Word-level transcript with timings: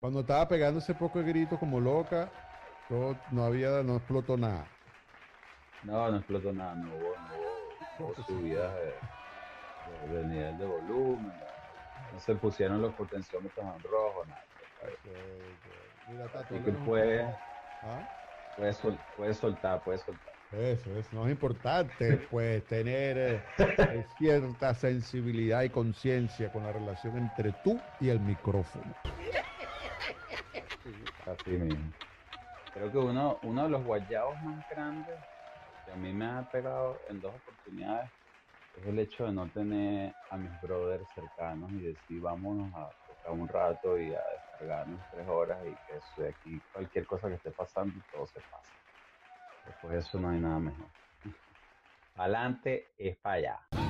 Cuando 0.00 0.20
estaba 0.20 0.46
pegando 0.48 0.78
ese 0.78 0.94
poco 0.94 1.18
de 1.18 1.24
grito 1.24 1.58
como 1.58 1.80
loca, 1.80 2.30
todo, 2.88 3.16
no 3.30 3.44
había, 3.44 3.82
no 3.82 3.96
explotó 3.96 4.36
nada. 4.36 4.68
No, 5.82 6.10
no 6.10 6.18
explotó 6.18 6.52
nada, 6.52 6.74
no 6.76 6.94
hubo, 6.94 7.16
no 7.98 8.04
hubo, 8.04 8.14
subidas 8.14 8.74
de, 8.76 10.08
de, 10.08 10.24
nivel 10.24 10.56
de 10.56 10.64
volumen, 10.66 11.32
no 12.12 12.20
se 12.20 12.34
pusieron 12.36 12.80
los 12.80 12.94
potenciómetros 12.94 13.66
en 13.76 13.82
rojo, 13.82 14.24
nada. 14.26 14.42
Mira, 16.06 16.26
Así 16.34 16.62
que 16.64 16.72
puede, 16.72 17.36
¿Ah? 17.82 18.02
puede, 18.54 18.72
sol, 18.72 18.98
puede 19.16 19.34
soltar, 19.34 19.82
puede 19.82 19.98
soltar. 19.98 20.32
Eso, 20.52 20.96
eso 20.98 21.14
no 21.14 21.26
es 21.26 21.32
importante, 21.32 22.16
pues 22.30 22.66
tener 22.68 23.18
eh, 23.18 24.04
cierta 24.16 24.72
sensibilidad 24.74 25.62
y 25.64 25.70
conciencia 25.70 26.50
con 26.50 26.64
la 26.64 26.72
relación 26.72 27.16
entre 27.18 27.52
tú 27.52 27.82
y 28.00 28.08
el 28.08 28.20
micrófono. 28.20 28.94
Así 31.28 31.50
mismo. 31.50 31.92
Creo 32.72 32.90
que 32.90 32.98
uno, 32.98 33.38
uno 33.42 33.64
de 33.64 33.68
los 33.68 33.84
guayabos 33.84 34.40
más 34.40 34.66
grandes 34.68 35.20
que 35.84 35.92
a 35.92 35.96
mí 35.96 36.12
me 36.12 36.24
ha 36.24 36.48
pegado 36.50 37.02
en 37.08 37.20
dos 37.20 37.34
oportunidades 37.34 38.10
es 38.74 38.86
el 38.86 38.98
hecho 38.98 39.26
de 39.26 39.32
no 39.32 39.50
tener 39.50 40.14
a 40.30 40.36
mis 40.36 40.58
brothers 40.60 41.10
cercanos 41.10 41.70
y 41.72 41.80
decir 41.80 42.20
vámonos 42.20 42.72
a 42.74 42.92
tocar 43.06 43.32
un 43.32 43.48
rato 43.48 43.98
y 43.98 44.14
a 44.14 44.20
descargarnos 44.34 45.06
tres 45.10 45.26
horas 45.26 45.66
y 45.66 45.76
que 45.78 45.96
eso 45.96 46.22
de 46.22 46.30
aquí 46.30 46.62
cualquier 46.70 47.04
cosa 47.04 47.28
que 47.28 47.34
esté 47.34 47.50
pasando 47.50 48.00
todo 48.10 48.26
se 48.26 48.40
pasa. 48.42 48.74
Después 49.64 49.94
de 49.94 50.00
eso 50.00 50.20
no 50.20 50.30
hay 50.30 50.40
nada 50.40 50.58
mejor. 50.58 50.90
Adelante 52.14 52.92
es 52.96 53.16
para 53.18 53.34
allá. 53.34 53.87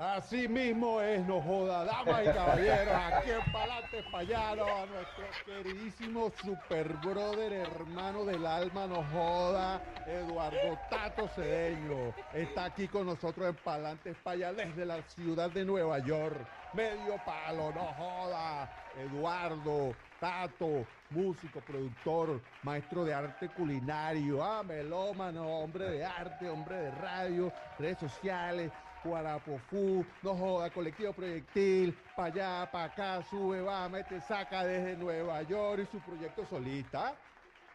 Así 0.00 0.48
mismo 0.48 0.98
es, 1.02 1.26
no 1.26 1.42
joda, 1.42 1.84
damas 1.84 2.22
y 2.22 2.32
caballeros, 2.32 2.94
aquí 2.94 3.30
en 3.32 3.52
Palante 3.52 4.02
Fallaron, 4.04 4.66
a 4.66 4.86
nuestro 4.86 5.24
queridísimo 5.44 6.32
super 6.42 6.88
brother, 7.04 7.52
hermano 7.52 8.24
del 8.24 8.46
alma, 8.46 8.86
no 8.86 9.04
joda, 9.12 9.78
Eduardo 10.06 10.78
Tato 10.88 11.28
Cedeño. 11.28 12.14
Está 12.32 12.64
aquí 12.64 12.88
con 12.88 13.04
nosotros 13.04 13.50
en 13.50 13.56
Palante 13.56 14.14
Falla 14.14 14.54
desde 14.54 14.86
la 14.86 15.02
ciudad 15.02 15.50
de 15.50 15.66
Nueva 15.66 15.98
York. 15.98 16.48
Medio 16.72 17.16
palo, 17.26 17.70
no 17.74 17.84
joda. 17.98 18.70
Eduardo, 18.96 19.94
Tato, 20.18 20.86
músico, 21.10 21.60
productor, 21.60 22.40
maestro 22.62 23.04
de 23.04 23.14
arte 23.14 23.48
culinario, 23.48 24.42
ah, 24.42 24.62
melómano, 24.62 25.46
hombre 25.46 25.90
de 25.90 26.04
arte, 26.04 26.48
hombre 26.48 26.76
de 26.76 26.90
radio, 26.90 27.52
redes 27.78 27.98
sociales, 27.98 28.70
Guarapofú, 29.02 30.04
no 30.22 30.34
joda, 30.34 30.70
colectivo 30.70 31.12
proyectil, 31.12 31.94
pa' 32.14 32.26
allá, 32.26 32.68
pa' 32.70 32.84
acá, 32.84 33.22
sube, 33.22 33.62
va, 33.62 33.88
mete, 33.88 34.20
saca 34.20 34.64
desde 34.64 34.96
Nueva 34.96 35.42
York 35.42 35.82
y 35.82 35.86
su 35.86 35.98
proyecto 36.00 36.44
solista. 36.44 37.14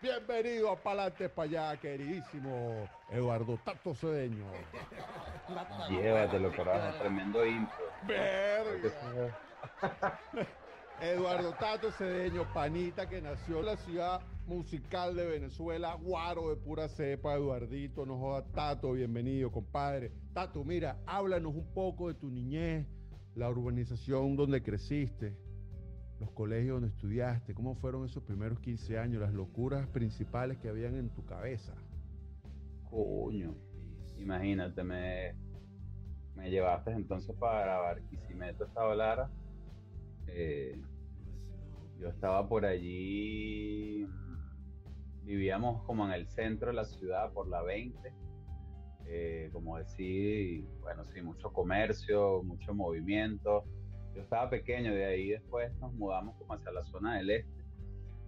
Bienvenido 0.01 0.69
a 0.69 0.75
Palante 0.75 1.29
para 1.29 1.47
allá, 1.47 1.77
queridísimo 1.77 2.87
Eduardo 3.09 3.57
Tato 3.57 3.95
Cedeño. 3.95 4.45
Llévatelo, 5.89 6.51
carajo, 6.51 6.99
tremendo 6.99 7.45
intro. 7.45 7.75
Verga. 8.03 9.39
Eduardo 11.01 11.51
Tato 11.59 11.91
Cedeño, 11.91 12.45
panita 12.53 13.07
que 13.09 13.21
nació 13.21 13.59
en 13.59 13.65
la 13.65 13.75
ciudad 13.77 14.21
musical 14.47 15.15
de 15.15 15.25
Venezuela, 15.25 15.93
guaro 15.95 16.49
de 16.49 16.55
pura 16.55 16.87
cepa, 16.87 17.35
Eduardito, 17.35 18.05
no 18.05 18.17
joda, 18.17 18.45
Tato, 18.53 18.93
bienvenido, 18.93 19.51
compadre. 19.51 20.13
Tato, 20.33 20.63
mira, 20.63 20.97
háblanos 21.05 21.53
un 21.53 21.65
poco 21.73 22.07
de 22.07 22.13
tu 22.13 22.31
niñez, 22.31 22.87
la 23.35 23.49
urbanización 23.49 24.37
donde 24.37 24.63
creciste, 24.63 25.35
los 26.21 26.31
colegios 26.31 26.75
donde 26.75 26.95
estudiaste, 26.95 27.53
cómo 27.53 27.75
fueron 27.75 28.05
esos 28.05 28.23
primeros 28.23 28.59
15 28.61 28.97
años, 28.97 29.21
las 29.21 29.33
locuras 29.33 29.87
principales 29.87 30.57
que 30.59 30.69
habían 30.69 30.95
en 30.95 31.09
tu 31.09 31.25
cabeza. 31.25 31.73
Coño, 32.89 33.53
imagínate, 34.17 34.81
me, 34.81 35.35
me 36.35 36.49
llevaste 36.49 36.91
entonces 36.91 37.35
para 37.35 37.79
Barquisimeto, 37.79 38.63
esta 38.63 38.95
Lara 38.95 39.29
eh, 40.27 40.79
yo 41.99 42.09
estaba 42.09 42.47
por 42.47 42.65
allí, 42.65 44.05
vivíamos 45.23 45.83
como 45.83 46.05
en 46.05 46.13
el 46.13 46.27
centro 46.27 46.69
de 46.69 46.73
la 46.73 46.85
ciudad, 46.85 47.31
por 47.33 47.47
la 47.47 47.61
20. 47.61 48.13
Eh, 49.07 49.49
como 49.53 49.77
decir, 49.77 50.65
bueno, 50.81 51.05
sí, 51.05 51.21
mucho 51.21 51.53
comercio, 51.53 52.41
mucho 52.43 52.73
movimiento. 52.73 53.63
Yo 54.15 54.21
estaba 54.21 54.49
pequeño, 54.49 54.93
de 54.93 55.05
ahí 55.05 55.29
después 55.29 55.71
nos 55.79 55.93
mudamos 55.93 56.35
como 56.37 56.53
hacia 56.53 56.71
la 56.71 56.83
zona 56.85 57.17
del 57.17 57.29
este, 57.29 57.63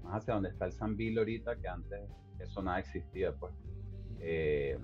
más 0.04 0.22
hacia 0.22 0.36
donde 0.36 0.50
está 0.50 0.66
el 0.66 0.74
San 0.74 0.96
Bill 0.96 1.18
ahorita, 1.18 1.56
que 1.58 1.68
antes 1.68 2.02
eso 2.40 2.62
nada 2.62 2.80
existía, 2.80 3.34
pues. 3.34 3.54
Eh, 4.20 4.78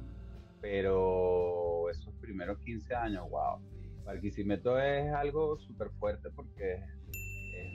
pero 0.62 1.90
esos 1.90 2.14
primeros 2.16 2.58
15 2.60 2.96
años, 2.96 3.30
wow. 3.30 3.60
Barquisimeto 4.06 4.80
es 4.80 5.14
algo 5.14 5.58
súper 5.60 5.90
fuerte 5.92 6.30
porque 6.36 6.84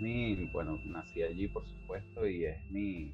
mi, 0.01 0.47
bueno, 0.53 0.79
nací 0.85 1.23
allí 1.23 1.49
por 1.49 1.67
supuesto 1.67 2.27
y 2.27 2.45
es 2.45 2.71
mi, 2.71 3.13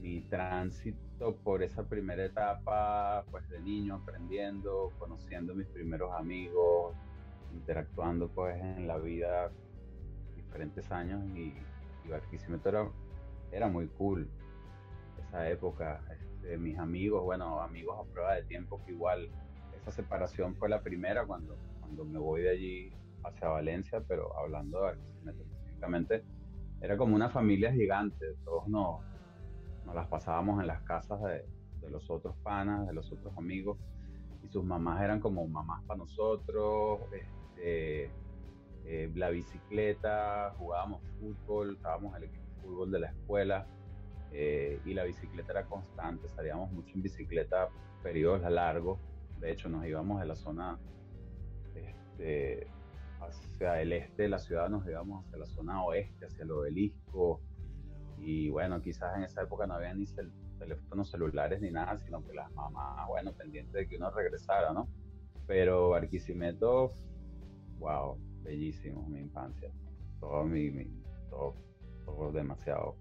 mi 0.00 0.20
tránsito 0.22 1.36
por 1.42 1.62
esa 1.62 1.88
primera 1.88 2.24
etapa, 2.24 3.24
pues 3.30 3.48
de 3.48 3.60
niño 3.60 3.96
aprendiendo, 3.96 4.92
conociendo 4.98 5.54
mis 5.54 5.66
primeros 5.68 6.12
amigos, 6.12 6.94
interactuando 7.52 8.28
pues 8.28 8.60
en 8.60 8.86
la 8.86 8.98
vida 8.98 9.50
diferentes 10.36 10.90
años 10.90 11.24
y, 11.34 11.54
y 12.04 12.08
Barquisimeto 12.08 12.68
era, 12.68 12.88
era 13.50 13.68
muy 13.68 13.88
cool 13.88 14.28
esa 15.26 15.48
época. 15.50 16.02
Este, 16.10 16.58
mis 16.58 16.78
amigos, 16.78 17.24
bueno, 17.24 17.60
amigos 17.60 17.98
a 17.98 18.12
prueba 18.12 18.34
de 18.34 18.44
tiempo 18.44 18.80
que 18.84 18.92
igual 18.92 19.28
esa 19.80 19.90
separación 19.90 20.54
fue 20.56 20.68
la 20.68 20.82
primera 20.82 21.26
cuando, 21.26 21.56
cuando 21.80 22.04
me 22.04 22.18
voy 22.18 22.42
de 22.42 22.50
allí 22.50 22.92
hacia 23.24 23.48
Valencia, 23.48 24.02
pero 24.06 24.36
hablando 24.38 24.78
de 24.78 24.84
Barquisimeto 24.84 25.55
era 26.80 26.96
como 26.96 27.14
una 27.14 27.28
familia 27.30 27.72
gigante, 27.72 28.34
todos 28.44 28.68
nos, 28.68 29.00
las 29.94 30.06
pasábamos 30.08 30.60
en 30.60 30.66
las 30.66 30.82
casas 30.82 31.20
de, 31.22 31.44
los 31.90 32.10
otros 32.10 32.34
panas, 32.42 32.86
de 32.86 32.92
los 32.92 33.12
otros 33.12 33.32
amigos, 33.38 33.78
y 34.42 34.48
sus 34.48 34.64
mamás 34.64 35.00
eran 35.02 35.20
como 35.20 35.46
mamás 35.46 35.84
para 35.84 35.98
nosotros, 35.98 37.00
este, 37.12 38.10
eh, 38.84 39.10
la 39.14 39.30
bicicleta, 39.30 40.52
jugábamos 40.58 41.00
fútbol, 41.20 41.76
estábamos 41.76 42.16
en 42.16 42.22
el 42.22 42.28
equipo 42.28 42.44
de 42.44 42.62
fútbol 42.62 42.90
de 42.90 42.98
la 42.98 43.06
escuela, 43.08 43.66
eh, 44.32 44.80
y 44.84 44.94
la 44.94 45.04
bicicleta 45.04 45.52
era 45.52 45.64
constante, 45.66 46.28
salíamos 46.28 46.72
mucho 46.72 46.92
en 46.96 47.02
bicicleta 47.02 47.68
periodos 48.02 48.42
largos, 48.50 48.98
de 49.40 49.52
hecho 49.52 49.68
nos 49.68 49.86
íbamos 49.86 50.20
de 50.20 50.26
la 50.26 50.34
zona 50.34 50.78
este, 51.74 52.66
hacia 53.28 53.80
el 53.80 53.92
este 53.92 54.24
de 54.24 54.28
la 54.28 54.38
ciudad, 54.38 54.68
nos 54.68 54.86
íbamos 54.86 55.24
hacia 55.24 55.38
la 55.38 55.46
zona 55.46 55.84
oeste, 55.84 56.26
hacia 56.26 56.44
el 56.44 56.50
obelisco. 56.50 57.40
Y 58.18 58.48
bueno, 58.50 58.80
quizás 58.80 59.16
en 59.16 59.24
esa 59.24 59.42
época 59.42 59.66
no 59.66 59.74
había 59.74 59.94
ni 59.94 60.06
teléfonos 60.58 61.10
celulares 61.10 61.60
ni 61.60 61.70
nada, 61.70 61.96
sino 61.98 62.24
que 62.24 62.32
las 62.32 62.50
mamás, 62.52 63.06
bueno, 63.08 63.32
pendientes 63.32 63.72
de 63.72 63.86
que 63.86 63.96
uno 63.96 64.10
regresara, 64.10 64.72
¿no? 64.72 64.88
Pero 65.46 65.90
Barquisimeto, 65.90 66.92
wow, 67.78 68.18
bellísimo 68.42 69.06
mi 69.08 69.20
infancia. 69.20 69.70
Todo 70.20 70.44
mi, 70.44 70.70
todo, 71.30 71.54
todo 72.04 72.32
demasiado. 72.32 72.96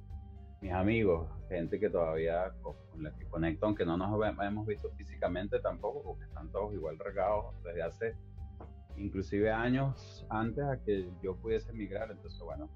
Mis 0.61 0.73
amigos, 0.73 1.29
gente 1.49 1.79
que 1.79 1.89
todavía 1.89 2.51
con 2.61 2.75
la 3.03 3.15
que 3.15 3.25
conecto, 3.25 3.65
aunque 3.65 3.85
no 3.85 3.97
nos 3.97 4.09
hemos 4.41 4.65
visto 4.65 4.89
físicamente 4.91 5.59
tampoco, 5.59 6.03
porque 6.03 6.25
están 6.25 6.49
todos 6.51 6.73
igual 6.73 6.97
regados 6.99 7.55
desde 7.63 7.83
hace 7.83 8.15
inclusive 8.97 9.51
años 9.51 10.25
antes 10.29 10.63
a 10.63 10.77
que 10.83 11.09
yo 11.21 11.35
pudiese 11.35 11.71
emigrar. 11.71 12.11
Entonces, 12.11 12.39
bueno, 12.41 12.69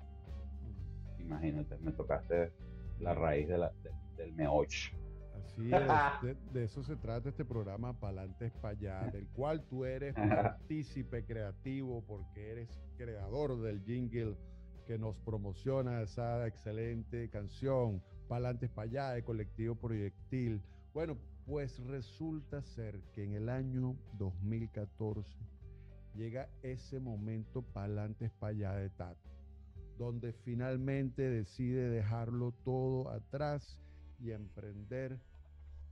imagínate, 1.19 1.77
me 1.77 1.91
tocaste 1.91 2.51
la 2.99 3.13
raíz 3.13 3.47
de 3.47 3.57
la, 3.57 3.71
del 4.17 4.33
meoch. 4.33 4.93
Así 5.37 5.71
es, 5.71 5.73
de, 6.53 6.63
eso 6.63 6.83
se 6.83 6.95
trata 6.95 7.29
este 7.29 7.45
programa 7.45 7.97
Palantes 7.99 8.51
para 8.53 8.77
allá, 8.77 9.11
del 9.11 9.27
cual 9.29 9.63
tú 9.63 9.85
eres 9.85 10.13
partícipe 10.15 11.23
creativo 11.23 12.03
porque 12.05 12.51
eres 12.51 12.69
creador 12.97 13.61
del 13.61 13.81
jingle 13.83 14.35
que 14.85 14.97
nos 14.97 15.19
promociona 15.19 16.01
esa 16.01 16.47
excelente 16.47 17.29
canción 17.29 18.01
Palantes 18.27 18.69
para 18.69 18.89
allá 18.89 19.09
de 19.11 19.23
colectivo 19.23 19.75
proyectil. 19.75 20.61
Bueno, 20.93 21.17
Pues 21.45 21.79
resulta 21.85 22.61
ser 22.61 23.01
que 23.13 23.23
en 23.23 23.33
el 23.33 23.49
año 23.49 23.95
2014 24.19 25.35
llega 26.15 26.49
ese 26.63 26.99
momento 26.99 27.61
pa'lante 27.61 28.29
para 28.29 28.51
allá 28.51 28.75
de 28.75 28.89
Tato, 28.89 29.29
donde 29.97 30.33
finalmente 30.33 31.21
decide 31.29 31.89
dejarlo 31.89 32.51
todo 32.63 33.09
atrás 33.09 33.79
y 34.19 34.31
emprender 34.31 35.19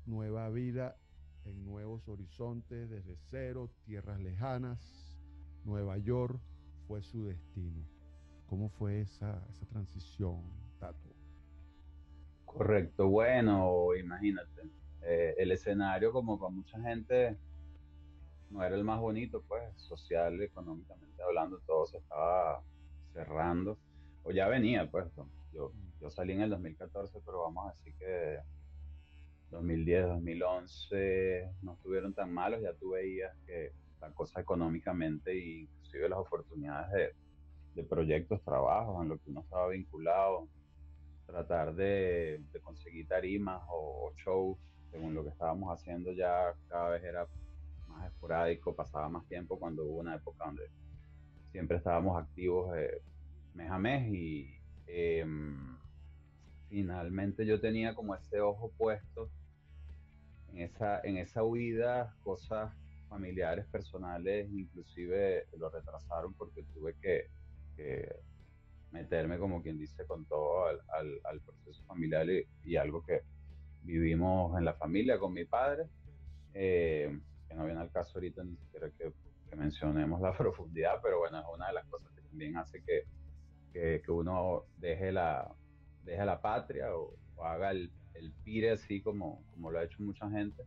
nueva 0.05 0.49
vida 0.49 0.97
en 1.45 1.63
nuevos 1.65 2.07
horizontes, 2.07 2.89
desde 2.89 3.15
cero, 3.29 3.69
tierras 3.85 4.19
lejanas, 4.19 5.15
Nueva 5.63 5.97
York 5.97 6.39
fue 6.87 7.01
su 7.01 7.25
destino. 7.25 7.85
¿Cómo 8.47 8.69
fue 8.69 9.01
esa, 9.01 9.45
esa 9.49 9.65
transición, 9.65 10.41
Tato? 10.79 11.13
Correcto, 12.45 13.09
bueno, 13.09 13.93
imagínate, 13.95 14.61
eh, 15.01 15.35
el 15.37 15.51
escenario 15.51 16.11
como 16.11 16.39
para 16.39 16.49
mucha 16.49 16.79
gente 16.81 17.37
no 18.49 18.63
era 18.63 18.75
el 18.75 18.83
más 18.83 18.99
bonito, 18.99 19.43
pues, 19.47 19.63
social, 19.75 20.41
económicamente 20.41 21.21
hablando, 21.21 21.59
todo 21.65 21.85
se 21.85 21.97
estaba 21.97 22.61
cerrando, 23.13 23.77
o 24.23 24.31
ya 24.31 24.47
venía, 24.47 24.89
pues, 24.89 25.05
yo, 25.53 25.71
yo 26.01 26.09
salí 26.09 26.33
en 26.33 26.41
el 26.41 26.49
2014, 26.49 27.19
pero 27.25 27.41
vamos 27.41 27.67
a 27.67 27.73
decir 27.73 27.93
que 27.97 28.39
2010, 29.51 30.07
2011 30.07 31.51
no 31.61 31.73
estuvieron 31.73 32.13
tan 32.13 32.33
malos, 32.33 32.61
ya 32.61 32.73
tú 32.73 32.91
veías 32.91 33.35
que 33.45 33.71
la 34.01 34.11
cosa 34.11 34.41
económicamente 34.41 35.31
e 35.31 35.61
inclusive 35.61 36.09
las 36.09 36.19
oportunidades 36.19 37.15
de, 37.73 37.83
proyectos, 37.83 38.41
trabajos 38.41 39.03
en 39.03 39.09
lo 39.09 39.17
que 39.19 39.29
uno 39.29 39.41
estaba 39.41 39.67
vinculado, 39.67 40.47
tratar 41.27 41.75
de, 41.75 42.41
conseguir 42.63 43.07
tarimas 43.07 43.61
o, 43.69 44.11
shows, 44.17 44.57
según 44.89 45.13
lo 45.13 45.23
que 45.23 45.29
estábamos 45.29 45.71
haciendo 45.71 46.11
ya 46.11 46.55
cada 46.69 46.89
vez 46.89 47.03
era 47.03 47.27
más 47.97 48.11
esporádico, 48.11 48.75
pasaba 48.75 49.09
más 49.09 49.25
tiempo 49.27 49.59
cuando 49.59 49.83
hubo 49.85 49.99
una 49.99 50.15
época 50.15 50.45
donde 50.45 50.69
siempre 51.51 51.77
estábamos 51.77 52.21
activos 52.21 52.75
eh, 52.77 53.01
mes 53.55 53.71
a 53.71 53.79
mes 53.79 54.13
y 54.13 54.55
em, 54.87 55.77
finalmente 56.69 57.45
yo 57.45 57.59
tenía 57.59 57.95
como 57.95 58.15
ese 58.15 58.39
ojo 58.41 58.71
puesto 58.77 59.29
en 60.51 60.61
esa, 60.61 61.01
en 61.01 61.17
esa 61.17 61.43
huida, 61.43 62.15
cosas 62.23 62.71
familiares, 63.09 63.65
personales, 63.67 64.49
inclusive 64.51 65.47
lo 65.57 65.69
retrasaron 65.69 66.33
porque 66.33 66.63
tuve 66.73 66.95
que, 67.01 67.29
meterme, 68.91 69.37
como 69.37 69.61
quien 69.61 69.77
dice, 69.77 70.05
con 70.05 70.25
todo 70.25 70.65
al, 70.65 71.41
proceso 71.41 71.83
familiar 71.85 72.27
y, 72.63 72.75
algo 72.75 73.03
que 73.03 73.21
vivimos 73.83 74.57
en 74.57 74.65
la 74.65 74.73
familia 74.73 75.19
con 75.19 75.33
mi 75.33 75.45
padre, 75.45 75.85
eh, 76.53 77.19
que 77.47 77.55
no 77.55 77.65
viene 77.65 77.81
al 77.81 77.91
caso 77.91 78.13
ahorita 78.15 78.43
ni 78.43 78.55
siquiera 78.57 78.89
que, 78.97 79.11
mencionemos 79.55 80.19
la 80.21 80.33
profundidad, 80.37 80.99
pero 81.01 81.19
bueno, 81.19 81.39
es 81.39 81.45
una 81.53 81.67
de 81.67 81.73
las 81.73 81.85
cosas 81.87 82.11
que 82.13 82.21
también 82.21 82.57
hace 82.57 82.83
que, 82.83 83.05
que, 83.73 84.11
uno 84.11 84.65
deje 84.77 85.11
la, 85.11 85.49
deje 86.03 86.25
la 86.25 86.41
patria 86.41 86.95
o, 86.95 87.15
haga 87.43 87.71
el, 87.71 87.91
el, 88.15 88.31
pire 88.43 88.71
así 88.71 89.01
como, 89.01 89.43
como 89.53 89.71
lo 89.71 89.79
ha 89.79 89.83
hecho 89.83 90.01
mucha 90.01 90.29
gente. 90.29 90.63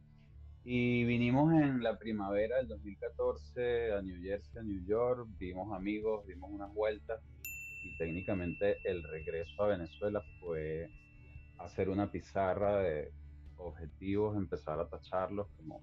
Y 0.64 1.04
vinimos 1.04 1.52
en 1.52 1.82
la 1.82 1.98
primavera 1.98 2.56
del 2.56 2.68
2014 2.68 3.92
a 3.92 4.02
New 4.02 4.20
Jersey, 4.22 4.58
a 4.58 4.62
New 4.62 4.84
York, 4.84 5.28
vimos 5.38 5.72
amigos, 5.74 6.26
dimos 6.26 6.50
unas 6.50 6.72
vueltas 6.72 7.20
y 7.82 7.96
técnicamente 7.96 8.76
el 8.84 9.02
regreso 9.02 9.62
a 9.62 9.68
Venezuela 9.68 10.22
fue 10.38 10.90
hacer 11.58 11.88
una 11.88 12.10
pizarra 12.10 12.78
de 12.78 13.12
objetivos, 13.56 14.36
empezar 14.36 14.78
a 14.80 14.88
tacharlos 14.88 15.48
como 15.56 15.82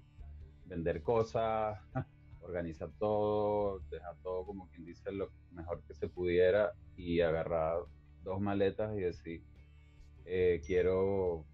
vender 0.68 1.02
cosas, 1.02 1.80
organizar 2.42 2.90
todo, 2.98 3.80
dejar 3.90 4.16
todo 4.22 4.44
como 4.44 4.68
quien 4.68 4.84
dice 4.84 5.10
lo 5.12 5.30
mejor 5.52 5.82
que 5.86 5.94
se 5.94 6.08
pudiera 6.08 6.72
y 6.96 7.20
agarrar 7.20 7.80
dos 8.22 8.40
maletas 8.40 8.96
y 8.96 9.00
decir, 9.00 9.42
eh, 10.24 10.62
quiero 10.66 11.44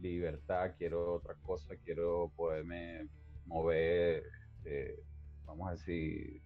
libertad, 0.00 0.72
quiero 0.78 1.14
otra 1.14 1.34
cosa, 1.42 1.74
quiero 1.84 2.30
poderme 2.36 3.08
mover, 3.46 4.24
este, 4.54 5.02
vamos 5.46 5.68
a 5.68 5.72
decir, 5.72 6.40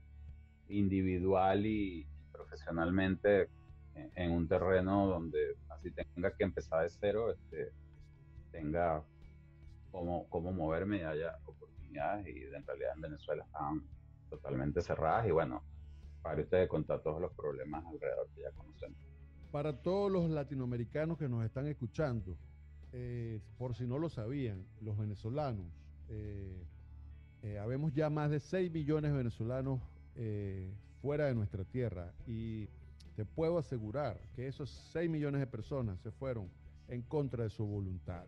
individual 0.68 1.66
y, 1.66 2.06
profesionalmente 2.32 3.48
en, 3.94 4.30
un 4.30 4.48
terreno 4.48 5.06
donde 5.06 5.56
así 5.68 5.90
tenga 5.90 6.34
que 6.34 6.44
empezar 6.44 6.82
de 6.82 6.90
cero, 6.90 7.30
este, 7.30 7.72
tenga 8.50 9.02
cómo, 9.92 10.26
cómo 10.28 10.52
moverme 10.52 10.98
y 10.98 11.02
haya 11.02 11.38
oportunidades 11.44 12.26
y 12.26 12.42
en 12.42 12.66
realidad 12.66 12.92
en 12.96 13.00
Venezuela 13.02 13.44
están 13.44 13.82
totalmente 14.28 14.80
cerradas 14.80 15.26
y 15.28 15.30
bueno, 15.30 15.62
para 16.22 16.40
usted 16.40 16.66
contar 16.66 17.00
todos 17.02 17.20
los 17.20 17.32
problemas 17.34 17.84
alrededor 17.84 18.28
que 18.34 18.42
ya 18.42 18.50
conocemos. 18.52 18.98
Para 19.50 19.82
todos 19.82 20.10
los 20.10 20.30
latinoamericanos 20.30 21.18
que 21.18 21.28
nos 21.28 21.44
están 21.44 21.66
escuchando, 21.66 22.36
eh, 22.92 23.40
por 23.58 23.74
si 23.74 23.86
no 23.86 23.98
lo 23.98 24.08
sabían, 24.08 24.64
los 24.80 24.96
venezolanos, 24.96 25.66
eh, 26.08 26.64
eh, 27.42 27.58
habemos 27.58 27.92
ya 27.92 28.08
más 28.08 28.30
de 28.30 28.40
6 28.40 28.72
millones 28.72 29.12
de 29.12 29.18
venezolanos 29.18 29.80
fuera 31.00 31.26
de 31.26 31.34
nuestra 31.34 31.64
tierra 31.64 32.12
y 32.26 32.68
te 33.16 33.24
puedo 33.24 33.58
asegurar 33.58 34.20
que 34.36 34.46
esos 34.46 34.70
6 34.92 35.10
millones 35.10 35.40
de 35.40 35.46
personas 35.46 35.98
se 36.00 36.10
fueron 36.10 36.48
en 36.88 37.02
contra 37.02 37.44
de 37.44 37.50
su 37.50 37.66
voluntad. 37.66 38.26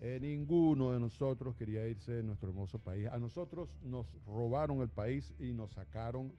Ninguno 0.00 0.92
de 0.92 1.00
nosotros 1.00 1.54
quería 1.56 1.86
irse 1.86 2.12
de 2.12 2.22
nuestro 2.22 2.48
hermoso 2.48 2.78
país. 2.78 3.06
A 3.08 3.18
nosotros 3.18 3.68
nos 3.82 4.06
robaron 4.26 4.80
el 4.80 4.88
país 4.88 5.34
y 5.38 5.52
nos 5.52 5.72
sacaron 5.72 6.32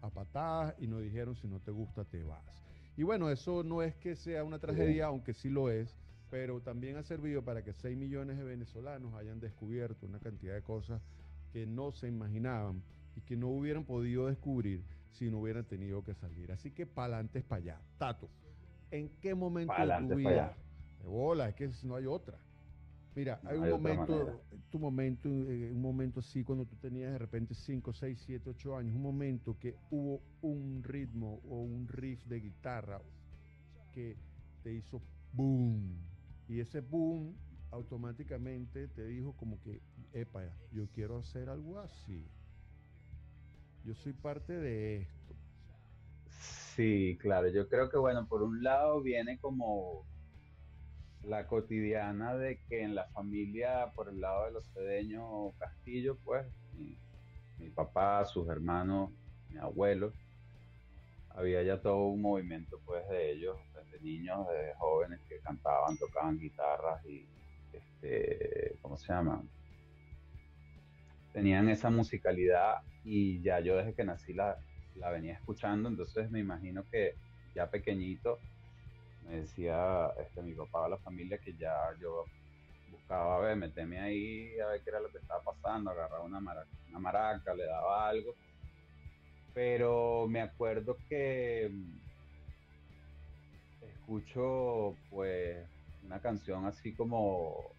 a 0.00 0.10
patadas 0.10 0.74
y 0.78 0.86
nos 0.86 1.00
dijeron 1.00 1.36
si 1.36 1.46
no 1.46 1.60
te 1.60 1.70
gusta 1.70 2.04
te 2.04 2.22
vas. 2.24 2.62
Y 2.96 3.02
bueno, 3.02 3.30
eso 3.30 3.62
no 3.62 3.82
es 3.82 3.94
que 3.96 4.16
sea 4.16 4.44
una 4.44 4.58
tragedia, 4.58 5.06
aunque 5.06 5.32
sí 5.32 5.48
lo 5.48 5.70
es, 5.70 5.96
pero 6.30 6.60
también 6.60 6.96
ha 6.96 7.02
servido 7.02 7.44
para 7.44 7.62
que 7.62 7.72
6 7.72 7.96
millones 7.96 8.38
de 8.38 8.44
venezolanos 8.44 9.14
hayan 9.14 9.40
descubierto 9.40 10.06
una 10.06 10.18
cantidad 10.18 10.54
de 10.54 10.62
cosas 10.62 11.00
que 11.52 11.66
no 11.66 11.92
se 11.92 12.08
imaginaban 12.08 12.82
y 13.16 13.20
que 13.20 13.36
no 13.36 13.48
hubieran 13.48 13.84
podido 13.84 14.26
descubrir 14.26 14.82
si 15.12 15.30
no 15.30 15.38
hubieran 15.38 15.64
tenido 15.64 16.02
que 16.02 16.14
salir. 16.14 16.50
Así 16.50 16.70
que 16.70 16.86
pa'lante 16.86 17.38
es 17.38 17.44
para 17.44 17.62
allá. 17.62 17.80
Tato, 17.98 18.28
¿en 18.90 19.08
qué 19.20 19.34
momento 19.34 19.72
de 19.74 20.08
tu 20.08 20.14
vida? 20.16 20.56
De 21.00 21.06
bola, 21.06 21.48
es 21.48 21.54
que 21.54 21.70
no 21.84 21.96
hay 21.96 22.06
otra. 22.06 22.38
Mira, 23.14 23.40
hay 23.44 23.58
un 23.58 23.70
momento, 23.70 24.42
tu 24.70 24.78
momento, 24.78 25.28
eh, 25.28 25.70
un 25.72 25.80
momento 25.80 26.18
así 26.20 26.42
cuando 26.42 26.66
tú 26.66 26.74
tenías 26.76 27.12
de 27.12 27.18
repente 27.18 27.54
5, 27.54 27.92
6, 27.92 28.20
7, 28.26 28.50
8 28.50 28.76
años, 28.76 28.96
un 28.96 29.02
momento 29.02 29.56
que 29.58 29.76
hubo 29.90 30.20
un 30.42 30.82
ritmo 30.82 31.40
o 31.48 31.60
un 31.60 31.86
riff 31.86 32.24
de 32.24 32.40
guitarra 32.40 33.00
que 33.92 34.16
te 34.64 34.72
hizo 34.72 35.00
boom 35.32 35.96
y 36.48 36.58
ese 36.58 36.80
boom 36.80 37.34
automáticamente 37.70 38.88
te 38.88 39.06
dijo 39.06 39.32
como 39.36 39.60
que, 39.62 39.80
epa, 40.12 40.42
yo 40.72 40.86
quiero 40.92 41.18
hacer 41.18 41.48
algo 41.48 41.78
así. 41.78 42.24
Yo 43.84 43.94
soy 43.94 44.12
parte 44.12 44.52
de 44.52 45.02
esto. 45.02 45.34
Sí, 46.74 47.16
claro, 47.20 47.48
yo 47.48 47.68
creo 47.68 47.88
que 47.88 47.96
bueno, 47.98 48.26
por 48.26 48.42
un 48.42 48.62
lado 48.62 49.00
viene 49.02 49.38
como 49.38 50.04
la 51.26 51.46
cotidiana 51.46 52.36
de 52.36 52.58
que 52.68 52.82
en 52.82 52.94
la 52.94 53.06
familia, 53.08 53.90
por 53.94 54.08
el 54.08 54.20
lado 54.20 54.46
de 54.46 54.52
los 54.52 54.66
cedeños 54.72 55.54
Castillo, 55.58 56.18
pues 56.24 56.46
mi, 56.76 56.96
papá, 57.70 58.24
sus 58.26 58.48
hermanos, 58.48 59.10
mi 59.48 59.56
abuelo, 59.58 60.12
había 61.30 61.62
ya 61.62 61.80
todo 61.80 62.06
un 62.06 62.20
movimiento 62.20 62.78
pues 62.84 63.08
de 63.08 63.32
ellos, 63.32 63.56
de 63.90 64.00
niños, 64.00 64.46
de 64.48 64.74
jóvenes 64.78 65.20
que 65.28 65.38
cantaban, 65.40 65.96
tocaban 65.96 66.38
guitarras 66.38 67.04
y, 67.06 67.26
este, 67.72 68.76
¿cómo 68.82 68.96
se 68.96 69.12
llama? 69.12 69.42
Tenían 71.32 71.68
esa 71.68 71.90
musicalidad 71.90 72.82
y 73.02 73.40
ya 73.40 73.60
yo 73.60 73.76
desde 73.76 73.94
que 73.94 74.04
nací 74.04 74.34
la, 74.34 74.58
la 74.96 75.10
venía 75.10 75.34
escuchando, 75.34 75.88
entonces 75.88 76.30
me 76.30 76.40
imagino 76.40 76.84
que 76.90 77.14
ya 77.54 77.70
pequeñito 77.70 78.38
me 79.24 79.36
decía 79.36 80.08
este, 80.20 80.42
mi 80.42 80.54
papá 80.54 80.86
a 80.86 80.90
la 80.90 80.98
familia 80.98 81.38
que 81.38 81.54
ya 81.54 81.74
yo 82.00 82.24
buscaba, 82.90 83.36
a 83.36 83.40
ver, 83.40 83.56
meterme 83.56 83.98
ahí 84.00 84.58
a 84.60 84.68
ver 84.68 84.82
qué 84.82 84.90
era 84.90 85.00
lo 85.00 85.10
que 85.10 85.18
estaba 85.18 85.42
pasando, 85.42 85.90
agarraba 85.90 86.24
una 86.24 86.38
una 86.38 86.98
maraca 86.98 87.54
le 87.54 87.64
daba 87.64 88.08
algo 88.08 88.34
pero 89.54 90.26
me 90.28 90.40
acuerdo 90.40 90.98
que 91.08 91.70
mm, 91.72 91.98
escucho 93.86 94.96
pues 95.10 95.64
una 96.02 96.20
canción 96.20 96.66
así 96.66 96.92
como 96.92 97.70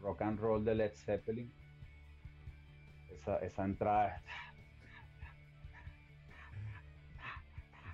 rock 0.00 0.22
and 0.22 0.38
roll 0.38 0.64
de 0.64 0.76
Led 0.76 0.92
Zeppelin. 0.94 1.52
Esa, 3.10 3.38
esa 3.38 3.64
entrada. 3.64 4.22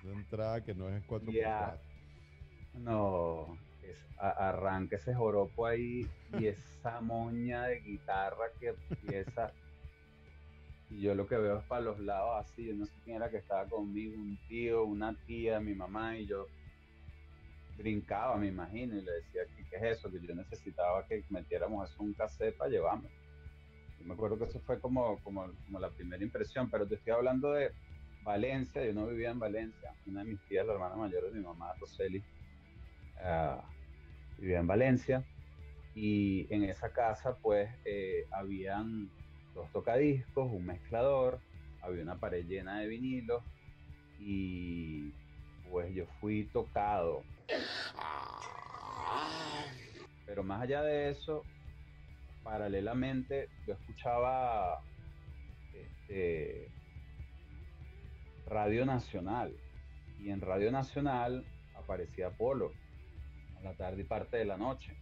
Esa 0.03 0.11
entrada 0.13 0.63
que 0.63 0.73
no 0.75 0.87
es 0.89 1.05
4x4. 1.07 1.88
No, 2.73 3.57
arranca 4.19 4.97
ese 4.97 5.13
joropo 5.13 5.65
ahí 5.65 6.07
y 6.37 6.47
esa 6.47 7.01
moña 7.01 7.63
de 7.67 7.79
guitarra 7.79 8.45
que 8.59 8.75
empieza. 8.89 9.51
Y 10.89 11.01
yo 11.01 11.13
lo 11.13 11.27
que 11.27 11.37
veo 11.37 11.59
es 11.59 11.65
para 11.65 11.81
los 11.81 11.99
lados 11.99 12.45
así, 12.45 12.65
yo 12.65 12.73
no 12.75 12.85
sé 12.85 12.93
quién 13.03 13.17
era 13.17 13.29
que 13.29 13.37
estaba 13.37 13.65
conmigo, 13.65 14.15
un 14.15 14.39
tío, 14.47 14.83
una 14.83 15.13
tía, 15.25 15.59
mi 15.59 15.75
mamá, 15.75 16.17
y 16.17 16.25
yo 16.25 16.47
brincaba, 17.77 18.35
me 18.37 18.47
imagino, 18.47 18.97
y 18.97 19.01
le 19.01 19.11
decía, 19.11 19.43
¿qué, 19.55 19.65
qué 19.69 19.75
es 19.75 19.99
eso? 19.99 20.11
Que 20.11 20.19
yo 20.19 20.33
necesitaba 20.33 21.05
que 21.05 21.23
metiéramos 21.29 21.89
eso 21.89 22.01
en 22.01 22.07
un 22.07 22.13
cassette 22.13 22.57
para 22.57 22.71
llevarme. 22.71 23.09
Y 23.99 24.03
me 24.03 24.15
acuerdo 24.15 24.39
que 24.39 24.45
eso 24.45 24.59
fue 24.61 24.79
como, 24.79 25.19
como, 25.19 25.51
como 25.65 25.79
la 25.79 25.89
primera 25.91 26.23
impresión, 26.23 26.69
pero 26.71 26.87
te 26.87 26.95
estoy 26.95 27.13
hablando 27.13 27.51
de 27.51 27.71
Valencia, 28.23 28.83
yo 28.83 28.93
no 28.93 29.05
vivía 29.07 29.29
en 29.29 29.39
Valencia, 29.39 29.93
una 30.07 30.23
de 30.23 30.31
mis 30.31 30.41
tías, 30.47 30.65
la 30.65 30.73
hermana 30.73 30.95
mayor 30.95 31.23
de 31.25 31.37
mi 31.37 31.45
mamá, 31.45 31.71
Roseli, 31.79 32.23
uh, 33.19 33.61
vivía 34.39 34.59
en 34.59 34.67
Valencia 34.67 35.23
y 35.95 36.47
en 36.53 36.63
esa 36.63 36.91
casa 36.91 37.37
pues 37.41 37.69
eh, 37.85 38.25
habían 38.31 39.09
dos 39.53 39.69
tocadiscos, 39.71 40.51
un 40.51 40.65
mezclador, 40.65 41.39
había 41.81 42.03
una 42.03 42.19
pared 42.19 42.45
llena 42.45 42.79
de 42.79 42.87
vinilos 42.87 43.43
y 44.19 45.11
pues 45.69 45.93
yo 45.93 46.05
fui 46.19 46.45
tocado. 46.45 47.23
Pero 50.25 50.43
más 50.43 50.61
allá 50.61 50.83
de 50.83 51.09
eso, 51.09 51.43
paralelamente 52.43 53.49
yo 53.67 53.73
escuchaba 53.73 54.81
este, 55.73 56.69
Radio 58.47 58.85
Nacional 58.85 59.55
y 60.19 60.29
en 60.29 60.41
Radio 60.41 60.71
Nacional 60.71 61.45
aparecía 61.75 62.29
Polo 62.29 62.71
la 63.63 63.73
tarde 63.75 64.01
y 64.01 64.05
parte 64.05 64.37
de 64.37 64.45
la 64.45 64.57
noche. 64.57 64.95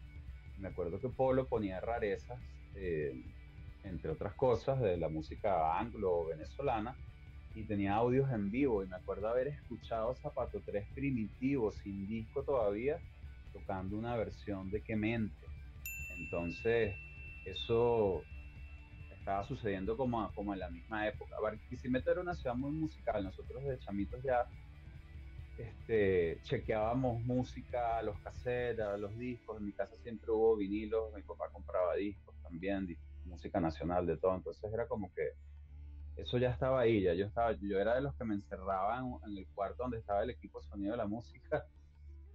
Me 0.58 0.70
acuerdo 0.70 1.00
que 1.00 1.10
Polo 1.10 1.48
ponía 1.48 1.80
rarezas, 1.80 2.40
eh, 2.76 3.14
entre 3.84 4.12
otras 4.12 4.34
cosas, 4.34 4.80
de 4.80 4.98
la 4.98 5.10
música 5.10 5.78
anglo-venezolana 5.80 6.98
y 7.54 7.64
tenía 7.64 7.96
audios 7.96 8.32
en 8.32 8.52
vivo. 8.52 8.84
Y 8.84 8.88
me 8.88 8.96
acuerdo 8.96 9.28
haber 9.28 9.48
escuchado 9.48 10.16
Zapato 10.16 10.62
3 10.66 10.88
primitivo, 10.94 11.72
sin 11.72 12.08
disco 12.08 12.44
todavía, 12.44 13.00
tocando 13.54 13.98
una 13.98 14.16
versión 14.16 14.70
de 14.70 14.82
Quemente. 14.82 15.46
Entonces, 16.18 16.96
eso 17.46 18.24
estaba 19.12 19.44
sucediendo 19.44 19.98
como, 19.98 20.32
como 20.34 20.54
en 20.54 20.60
la 20.60 20.70
misma 20.70 21.08
época. 21.08 21.40
Barquisimeto 21.40 22.12
era 22.12 22.22
una 22.22 22.34
ciudad 22.34 22.56
muy 22.56 22.72
musical. 22.72 23.24
Nosotros 23.24 23.64
de 23.64 23.78
chamitos 23.80 24.24
ya 24.24 24.48
este, 25.58 26.40
chequeábamos 26.44 27.22
música, 27.24 28.02
los 28.04 28.20
cassettes, 28.20 29.00
los 29.00 29.18
discos. 29.18 29.58
En 29.58 29.66
mi 29.66 29.74
casa 29.74 29.96
siempre 29.98 30.32
hubo 30.32 30.56
vinilos, 30.56 31.14
mi 31.14 31.24
papá 31.24 31.50
compraba 31.52 31.96
discos 31.96 32.36
también, 32.44 32.88
música 33.26 33.60
nacional, 33.60 34.06
de 34.06 34.18
todo. 34.18 34.36
Entonces 34.36 34.72
era 34.72 34.88
como 34.88 35.12
que 35.14 35.34
eso 36.18 36.38
ya 36.38 36.50
estaba 36.50 36.82
ahí, 36.82 37.02
ya 37.02 37.14
yo 37.14 37.26
estaba, 37.26 37.52
yo 37.54 37.80
era 37.80 37.96
de 37.96 38.02
los 38.02 38.16
que 38.16 38.26
me 38.26 38.36
encerraban 38.36 39.20
en 39.28 39.38
el 39.38 39.48
cuarto 39.54 39.84
donde 39.84 40.00
estaba 40.00 40.24
el 40.24 40.32
equipo 40.32 40.62
sonido 40.64 40.92
de 40.92 40.98
la 40.98 41.08
música 41.08 41.66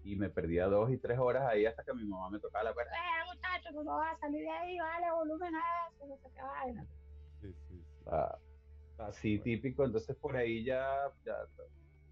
y 0.04 0.16
me 0.16 0.30
perdía 0.30 0.66
dos 0.66 0.90
y 0.90 0.98
tres 0.98 1.18
horas 1.18 1.44
ahí 1.48 1.66
hasta 1.66 1.82
que 1.82 1.92
mi 1.92 2.04
mamá 2.04 2.30
me 2.30 2.38
tocaba 2.38 2.64
la 2.64 2.74
puerta, 2.74 2.92
¡eh 2.92 3.34
muchacho, 3.34 3.82
no 3.82 3.96
vas 3.96 4.16
a 4.16 4.20
salir 4.20 4.42
de 4.42 4.50
ahí, 4.50 4.78
vale, 4.78 5.10
volumen 5.12 5.54
a 5.54 5.62
eso, 5.88 6.06
no 6.06 6.16
sé 6.16 6.28
qué 6.34 6.42
vaina! 6.42 6.86
Sí, 7.40 7.54
sí, 7.68 7.84
ah, 8.06 8.38
así 8.98 9.38
típico, 9.40 9.84
entonces 9.84 10.16
por 10.16 10.36
ahí 10.36 10.64
ya, 10.64 11.10
ya 11.24 11.36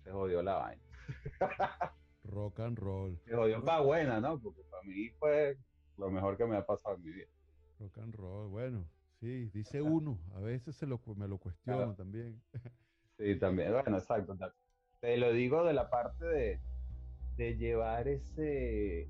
se 0.03 0.11
jodió 0.11 0.43
la 0.43 0.57
vaina. 0.57 0.83
Rock 2.25 2.61
and 2.61 2.79
roll. 2.79 3.19
Se 3.25 3.35
jodió 3.35 3.65
para 3.65 3.81
buena, 3.81 4.21
¿no? 4.21 4.39
Porque 4.39 4.63
para 4.71 4.83
mí 4.83 5.11
fue 5.19 5.57
lo 5.97 6.11
mejor 6.11 6.37
que 6.37 6.47
me 6.47 6.57
ha 6.57 6.65
pasado 6.65 6.97
en 6.97 7.03
mi 7.03 7.13
vida. 7.13 7.29
Rock 7.79 7.99
and 7.99 8.15
roll, 8.15 8.49
bueno, 8.49 8.87
sí, 9.21 9.49
dice 9.51 9.81
uno, 9.81 10.19
a 10.35 10.41
veces 10.41 10.77
se 10.77 10.87
lo, 10.87 11.01
me 11.17 11.29
lo 11.29 11.39
cuestiono 11.39 11.95
también. 11.95 12.43
Sí, 13.19 13.39
también, 13.39 13.73
bueno, 13.73 13.99
exacto. 13.99 14.37
Te 15.01 15.17
lo 15.17 15.33
digo 15.33 15.65
de 15.65 15.73
la 15.73 15.91
parte 15.91 16.25
de, 16.25 16.61
de 17.37 17.57
llevar 17.57 18.09
ese 18.09 19.09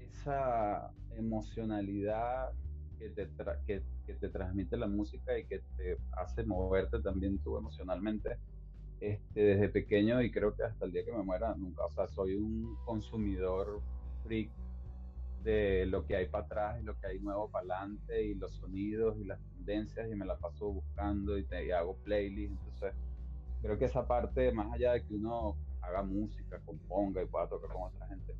esa 0.00 0.92
emocionalidad 1.16 2.52
que 2.98 3.10
te, 3.10 3.28
que, 3.66 3.82
que, 4.06 4.14
te 4.14 4.28
transmite 4.28 4.76
la 4.76 4.86
música 4.86 5.38
y 5.38 5.44
que 5.46 5.60
te 5.76 5.98
hace 6.12 6.44
moverte 6.44 7.00
también 7.00 7.38
tú 7.38 7.56
emocionalmente 7.58 8.38
este, 9.00 9.40
desde 9.40 9.68
pequeño 9.68 10.22
y 10.22 10.30
creo 10.30 10.54
que 10.54 10.64
hasta 10.64 10.86
el 10.86 10.92
día 10.92 11.04
que 11.04 11.12
me 11.12 11.22
muera 11.22 11.54
nunca, 11.54 11.84
o 11.84 11.90
sea, 11.90 12.08
soy 12.08 12.34
un 12.34 12.76
consumidor 12.84 13.80
freak 14.22 14.50
de 15.42 15.86
lo 15.86 16.04
que 16.06 16.16
hay 16.16 16.26
para 16.26 16.44
atrás 16.44 16.80
y 16.80 16.84
lo 16.84 16.98
que 16.98 17.06
hay 17.06 17.20
nuevo 17.20 17.48
para 17.50 17.82
adelante 17.82 18.24
y 18.24 18.34
los 18.34 18.54
sonidos 18.54 19.16
y 19.18 19.24
las 19.24 19.38
tendencias 19.54 20.10
y 20.10 20.14
me 20.14 20.24
la 20.24 20.36
paso 20.38 20.72
buscando 20.72 21.38
y, 21.38 21.44
te, 21.44 21.72
hago 21.72 21.96
playlists, 21.98 22.58
entonces 22.58 22.94
creo 23.62 23.78
que 23.78 23.84
esa 23.84 24.06
parte, 24.06 24.50
más 24.52 24.72
allá 24.72 24.92
de 24.92 25.04
que 25.04 25.14
uno 25.14 25.56
haga 25.82 26.02
música, 26.02 26.58
componga 26.64 27.22
y 27.22 27.26
pueda 27.26 27.48
tocar 27.48 27.70
con 27.70 27.82
otra 27.82 28.08
gente, 28.08 28.34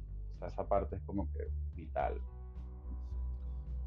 esa 0.44 0.66
parte 0.66 0.96
es 0.96 1.02
como 1.02 1.30
que 1.32 1.48
vital. 1.74 2.20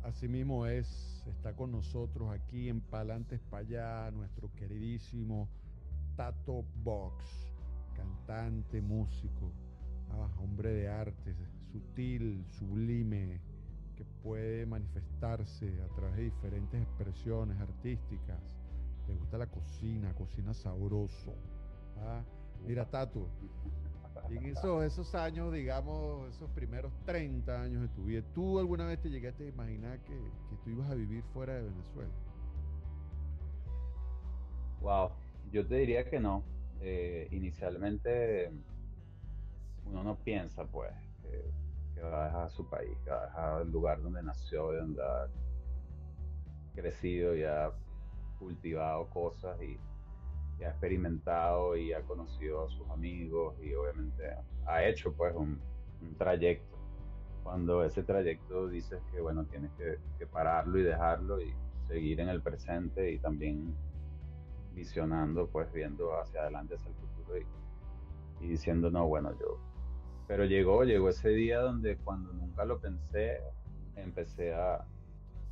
Asimismo 0.03 0.65
es, 0.65 1.25
está 1.27 1.53
con 1.55 1.71
nosotros 1.71 2.31
aquí 2.31 2.69
en 2.69 2.79
Palantes 2.79 3.41
allá, 3.51 4.09
nuestro 4.11 4.49
queridísimo 4.53 5.49
Tato 6.19 6.65
Box, 6.83 7.23
cantante, 7.95 8.81
músico, 8.81 9.53
ah, 10.09 10.27
hombre 10.43 10.73
de 10.73 10.89
arte, 10.89 11.33
sutil, 11.71 12.45
sublime, 12.49 13.39
que 13.95 14.03
puede 14.21 14.65
manifestarse 14.65 15.81
a 15.81 15.87
través 15.95 16.17
de 16.17 16.23
diferentes 16.23 16.81
expresiones 16.81 17.57
artísticas. 17.61 18.57
Le 19.07 19.15
gusta 19.15 19.37
la 19.37 19.47
cocina, 19.47 20.13
cocina 20.13 20.53
sabroso. 20.53 21.35
¿ah? 21.99 22.21
Mira, 22.67 22.83
Tato, 22.83 23.29
en 24.29 24.45
esos, 24.45 24.83
esos 24.83 25.15
años, 25.15 25.53
digamos, 25.53 26.35
esos 26.35 26.49
primeros 26.49 26.91
30 27.05 27.61
años 27.61 27.81
de 27.83 27.87
tu 27.87 28.03
vida, 28.03 28.23
¿tú 28.33 28.59
alguna 28.59 28.85
vez 28.85 29.01
te 29.01 29.09
llegaste 29.09 29.45
a 29.45 29.47
imaginar 29.47 30.03
que, 30.03 30.17
que 30.49 30.57
tú 30.65 30.69
ibas 30.71 30.91
a 30.91 30.95
vivir 30.95 31.23
fuera 31.31 31.53
de 31.53 31.61
Venezuela? 31.61 32.11
Wow, 34.81 35.11
yo 35.51 35.65
te 35.65 35.75
diría 35.75 36.09
que 36.09 36.19
no. 36.19 36.43
Eh, 36.81 37.27
inicialmente 37.31 38.51
uno 39.85 40.03
no 40.03 40.15
piensa 40.17 40.65
pues 40.65 40.93
que, 41.21 42.01
va 42.01 42.23
a 42.23 42.25
dejar 42.27 42.51
su 42.51 42.69
país, 42.69 42.97
que 43.03 43.09
va 43.09 43.23
a 43.23 43.25
dejar 43.25 43.61
el 43.63 43.71
lugar 43.71 44.01
donde 44.01 44.23
nació, 44.23 44.71
donde 44.71 45.03
ha 45.03 45.27
crecido 46.73 47.35
y 47.35 47.43
ha 47.43 47.71
cultivado 48.37 49.09
cosas 49.09 49.61
y, 49.61 49.77
ha 50.63 50.69
experimentado 50.69 51.77
y 51.77 51.93
ha 51.93 52.01
conocido 52.01 52.65
a 52.65 52.69
sus 52.69 52.89
amigos 52.89 53.55
y 53.63 53.73
obviamente 53.73 54.23
ha 54.65 54.83
hecho 54.83 55.13
pues 55.13 55.33
un, 55.33 55.61
trayecto. 56.17 56.77
Cuando 57.43 57.83
ese 57.83 58.03
trayecto 58.03 58.67
dices 58.67 59.01
que 59.11 59.21
bueno, 59.21 59.45
tienes 59.45 59.71
que 60.17 60.27
pararlo 60.27 60.77
y 60.77 60.83
dejarlo 60.83 61.41
y 61.41 61.53
seguir 61.87 62.19
en 62.19 62.29
el 62.29 62.41
presente 62.41 63.11
y 63.11 63.19
también 63.19 63.73
visionando, 64.79 65.47
pues 65.47 65.71
viendo 65.73 66.17
hacia 66.19 66.41
adelante, 66.41 66.75
hacia 66.75 66.89
el 66.89 66.95
futuro 66.95 67.37
y, 68.41 68.47
diciendo, 68.47 68.89
no, 68.89 69.07
bueno, 69.07 69.37
yo... 69.39 69.59
Pero 70.27 70.45
llegó, 70.45 70.83
llegó 70.83 71.09
ese 71.09 71.29
día 71.29 71.59
donde 71.59 71.97
cuando 71.97 72.31
nunca 72.33 72.63
lo 72.63 72.79
pensé, 72.79 73.41
empecé 73.95 74.53
a, 74.53 74.85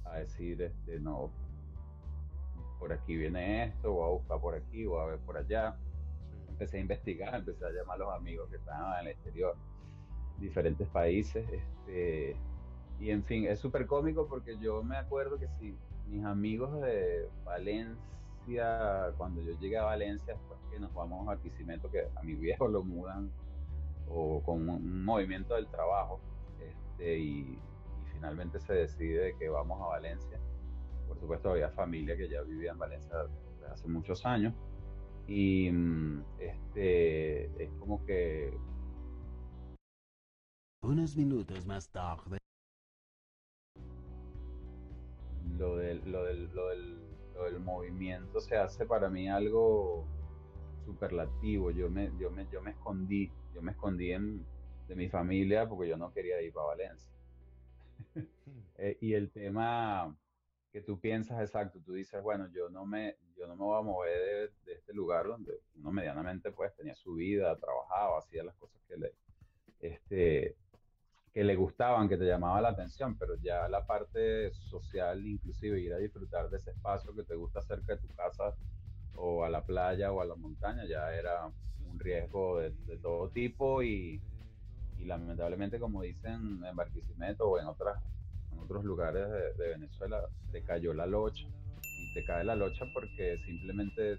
a 0.05 0.17
decir, 0.19 0.61
este, 0.61 0.99
no, 0.99 1.31
por 2.79 2.93
aquí 2.93 3.17
viene 3.17 3.65
esto, 3.65 3.91
voy 3.91 4.05
a 4.05 4.11
buscar 4.11 4.39
por 4.39 4.55
aquí, 4.55 4.85
voy 4.85 5.01
a 5.01 5.05
ver 5.07 5.19
por 5.19 5.35
allá. 5.35 5.75
Empecé 6.47 6.77
a 6.77 6.81
investigar, 6.81 7.35
empecé 7.35 7.65
a 7.65 7.71
llamar 7.71 7.95
a 7.95 8.05
los 8.05 8.13
amigos 8.13 8.49
que 8.49 8.57
estaban 8.57 8.99
en 8.99 9.07
el 9.07 9.13
exterior, 9.13 9.55
diferentes 10.39 10.87
países, 10.89 11.45
este, 11.51 12.37
y 12.99 13.09
en 13.09 13.23
fin, 13.23 13.45
es 13.45 13.59
súper 13.59 13.87
cómico 13.87 14.27
porque 14.27 14.57
yo 14.59 14.83
me 14.83 14.95
acuerdo 14.95 15.37
que 15.39 15.47
si 15.59 15.75
mis 16.07 16.23
amigos 16.23 16.79
de 16.81 17.27
Valencia, 17.43 17.97
cuando 19.17 19.41
yo 19.41 19.57
llegué 19.59 19.77
a 19.77 19.83
Valencia, 19.83 20.33
después 20.33 20.59
que 20.71 20.79
nos 20.79 20.93
vamos 20.93 21.27
a 21.27 21.37
Quisimeto, 21.41 21.91
que 21.91 22.07
a 22.15 22.23
mi 22.23 22.35
viejo 22.35 22.67
lo 22.67 22.83
mudan 22.83 23.29
o 24.09 24.41
con 24.41 24.69
un, 24.69 25.03
movimiento 25.03 25.55
del 25.55 25.67
trabajo, 25.67 26.19
este, 26.59 27.19
y, 27.19 27.59
finalmente 28.13 28.59
se 28.59 28.73
decide 28.73 29.35
que 29.37 29.47
vamos 29.47 29.79
a 29.79 29.87
Valencia. 29.87 30.39
Por 31.07 31.19
supuesto, 31.19 31.51
había 31.51 31.69
familia 31.69 32.17
que 32.17 32.27
ya 32.27 32.41
vivía 32.41 32.71
en 32.71 32.79
Valencia 32.79 33.15
desde 33.15 33.71
hace 33.71 33.87
muchos 33.87 34.25
años, 34.25 34.55
y 35.27 35.69
mm, 35.69 36.23
este, 36.39 37.63
es 37.63 37.71
como 37.79 38.03
que... 38.05 38.57
Unos 40.81 41.15
minutos 41.15 41.65
más 41.67 41.91
tarde. 41.91 42.37
Lo 45.57 45.75
del, 45.75 46.11
lo 46.11 46.23
del, 46.23 46.49
lo 46.55 46.67
del 46.69 46.96
el 47.45 47.59
movimiento 47.59 48.39
se 48.39 48.57
hace 48.57 48.85
para 48.85 49.09
mí 49.09 49.29
algo 49.29 50.07
superlativo. 50.85 51.71
Yo 51.71 51.89
me, 51.89 52.11
yo 52.17 52.31
me, 52.31 52.47
yo 52.51 52.61
me 52.61 52.71
escondí, 52.71 53.31
yo 53.53 53.61
me 53.61 53.71
escondí 53.71 54.11
en, 54.11 54.45
de 54.87 54.95
mi 54.95 55.09
familia 55.09 55.67
porque 55.67 55.89
yo 55.89 55.97
no 55.97 56.11
quería 56.13 56.41
ir 56.41 56.53
para 56.53 56.67
Valencia. 56.67 57.11
Eh, 58.79 58.95
y 59.01 59.15
el 59.15 59.31
tema 59.31 60.15
que 60.71 60.81
tú 60.81 60.99
piensas 60.99 61.41
exacto, 61.41 61.79
tú 61.83 61.93
dices, 61.93 62.21
bueno, 62.21 62.47
yo 62.53 62.69
no 62.69 62.85
me, 62.85 63.17
yo 63.35 63.47
no 63.47 63.55
me 63.55 63.63
voy 63.63 63.79
a 63.79 63.81
mover 63.81 64.19
de, 64.19 64.71
de 64.71 64.77
este 64.77 64.93
lugar 64.93 65.25
donde 65.25 65.61
uno 65.77 65.91
medianamente 65.91 66.51
pues 66.51 66.75
tenía 66.75 66.93
su 66.93 67.15
vida, 67.15 67.57
trabajaba, 67.57 68.19
hacía 68.19 68.43
las 68.43 68.55
cosas 68.57 68.79
que 68.87 68.97
le, 68.97 69.13
este, 69.79 70.55
que 71.37 71.43
le 71.43 71.55
gustaban, 71.55 72.09
que 72.09 72.17
te 72.17 72.25
llamaba 72.25 72.59
la 72.61 72.69
atención, 72.69 73.15
pero 73.15 73.35
ya 73.35 73.69
la 73.69 73.85
parte 73.85 74.51
social, 74.53 75.23
inclusive 75.23 75.79
ir 75.79 75.93
a 75.93 75.99
disfrutar 75.99 76.49
de 76.49 76.57
ese 76.57 76.71
espacio 76.71 77.13
que 77.13 77.21
te 77.21 77.35
gusta 77.35 77.61
cerca 77.61 77.93
de 77.93 78.01
tu 78.01 78.07
casa 78.15 78.55
o 79.13 79.43
a 79.43 79.49
la 79.49 79.63
playa 79.63 80.11
o 80.11 80.19
a 80.19 80.25
la 80.25 80.33
montaña, 80.33 80.85
ya 80.85 81.13
era 81.13 81.45
un 81.45 81.99
riesgo 81.99 82.57
de, 82.57 82.71
todo 83.03 83.29
tipo 83.29 83.83
y, 83.83 84.19
lamentablemente, 84.97 85.79
como 85.79 86.01
dicen 86.01 86.65
en 86.65 86.75
Barquisimeto 86.75 87.47
o 87.47 87.59
en, 87.59 87.67
otras, 87.67 88.01
en 88.51 88.57
otros 88.57 88.83
lugares 88.83 89.29
de, 89.29 89.63
de, 89.63 89.69
Venezuela, 89.73 90.19
te 90.51 90.63
cayó 90.63 90.91
la 90.95 91.05
locha. 91.05 91.45
Y 91.99 92.13
te 92.15 92.23
cae 92.23 92.45
la 92.45 92.55
locha 92.55 92.87
porque 92.91 93.37
simplemente 93.37 94.17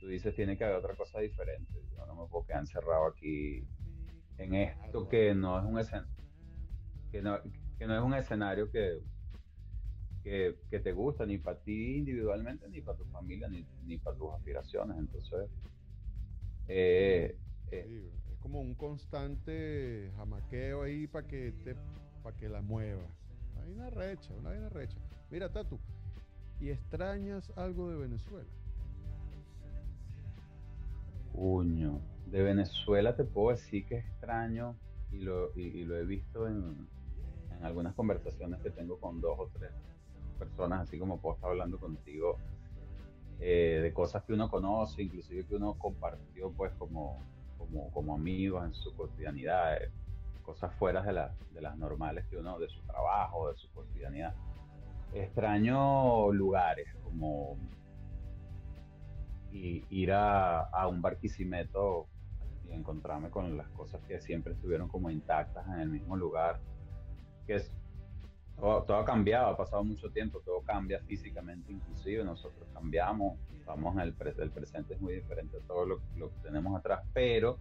tú 0.00 0.06
dices, 0.06 0.34
tiene 0.34 0.56
que 0.56 0.64
haber 0.64 0.78
otra 0.78 0.94
cosa 0.94 1.20
diferente. 1.20 1.74
Yo 1.94 2.06
no 2.06 2.14
me 2.14 2.26
puedo 2.26 2.46
quedar 2.46 2.60
encerrado 2.60 3.08
aquí 3.08 3.66
en 4.38 4.54
esto 4.54 5.08
que 5.10 5.34
no 5.34 5.58
es 5.58 5.64
un 5.64 5.78
escenario, 5.78 6.21
que 7.12 7.20
no, 7.20 7.38
que 7.78 7.86
no 7.86 7.94
es 7.94 8.02
un 8.02 8.14
escenario 8.14 8.70
que, 8.70 9.00
que, 10.24 10.56
que 10.70 10.80
te 10.80 10.92
gusta 10.92 11.26
ni 11.26 11.36
para 11.36 11.60
ti 11.60 11.98
individualmente, 11.98 12.68
ni 12.70 12.80
para 12.80 12.96
tu 12.96 13.04
familia, 13.04 13.48
ni, 13.48 13.66
ni 13.84 13.98
para 13.98 14.16
tus 14.16 14.32
aspiraciones. 14.32 14.98
Entonces, 14.98 15.50
eh, 16.68 17.36
eh, 17.70 18.10
es 18.32 18.38
como 18.38 18.60
un 18.62 18.74
constante 18.74 20.10
jamaqueo 20.16 20.82
ahí 20.82 21.06
para 21.06 21.28
que 21.28 21.52
te, 21.64 21.76
para 22.22 22.34
que 22.36 22.48
la 22.48 22.62
mueva. 22.62 23.06
Hay 23.62 23.70
una 23.72 23.90
recha, 23.90 24.34
una 24.34 24.50
vaina 24.50 24.70
recha. 24.70 24.96
Mira, 25.30 25.52
Tatu, 25.52 25.78
¿y 26.60 26.70
extrañas 26.70 27.52
algo 27.56 27.90
de 27.90 27.96
Venezuela? 27.96 28.48
Puño, 31.32 32.00
de 32.26 32.42
Venezuela 32.42 33.14
te 33.14 33.24
puedo 33.24 33.50
decir 33.50 33.86
que 33.86 33.98
extraño 33.98 34.76
y 35.10 35.18
lo, 35.18 35.52
y, 35.56 35.62
y 35.62 35.84
lo 35.84 35.96
he 35.96 36.04
visto 36.04 36.48
en, 36.48 36.88
en, 37.62 37.66
algunas 37.66 37.94
conversaciones 37.94 38.60
que 38.60 38.70
tengo 38.70 38.98
con 38.98 39.20
dos 39.20 39.38
o 39.38 39.48
tres 39.52 39.70
personas, 40.38 40.82
así 40.82 40.98
como 40.98 41.20
puedo 41.20 41.36
estar 41.36 41.50
hablando 41.50 41.78
contigo, 41.78 42.38
eh, 43.40 43.80
de 43.82 43.92
cosas 43.92 44.22
que 44.24 44.32
uno 44.32 44.50
conoce, 44.50 45.02
inclusive 45.02 45.46
que 45.46 45.56
uno 45.56 45.74
compartió 45.74 46.50
pues 46.52 46.72
como, 46.74 47.18
como, 47.58 47.90
como 47.90 48.14
amigos 48.14 48.64
en 48.64 48.74
su 48.74 48.94
cotidianidad, 48.94 49.82
eh, 49.82 49.90
cosas 50.42 50.74
fuera 50.74 51.02
de, 51.02 51.12
la, 51.12 51.34
de 51.52 51.60
las 51.60 51.76
normales 51.76 52.26
que 52.26 52.36
uno, 52.36 52.58
de 52.58 52.68
su 52.68 52.80
trabajo, 52.82 53.50
de 53.50 53.56
su 53.56 53.70
cotidianidad. 53.72 54.34
Extraño 55.14 56.32
lugares 56.32 56.88
como 57.04 57.56
y 59.52 59.84
ir 59.90 60.12
a, 60.12 60.62
a 60.62 60.88
un 60.88 61.02
barquisimeto 61.02 62.06
y 62.66 62.72
encontrarme 62.72 63.30
con 63.30 63.56
las 63.56 63.68
cosas 63.68 64.00
que 64.08 64.20
siempre 64.20 64.54
estuvieron 64.54 64.88
como 64.88 65.10
intactas 65.10 65.66
en 65.68 65.80
el 65.80 65.90
mismo 65.90 66.16
lugar. 66.16 66.60
Que 67.46 67.56
es, 67.56 67.70
todo, 68.56 68.82
todo, 68.82 68.98
ha 68.98 69.04
cambiado, 69.04 69.48
ha 69.48 69.56
pasado 69.56 69.82
mucho 69.84 70.10
tiempo, 70.10 70.40
todo 70.44 70.60
cambia 70.62 71.00
físicamente 71.00 71.72
inclusive, 71.72 72.24
nosotros 72.24 72.68
cambiamos, 72.72 73.38
estamos 73.58 73.94
en 73.94 74.00
el, 74.00 74.12
pre 74.12 74.34
el 74.38 74.50
presente 74.50 74.94
es 74.94 75.00
muy 75.00 75.14
diferente 75.14 75.56
a 75.56 75.60
todo 75.66 75.86
lo, 75.86 76.00
lo, 76.16 76.30
que 76.30 76.36
tenemos 76.42 76.78
atrás, 76.78 77.02
pero 77.12 77.58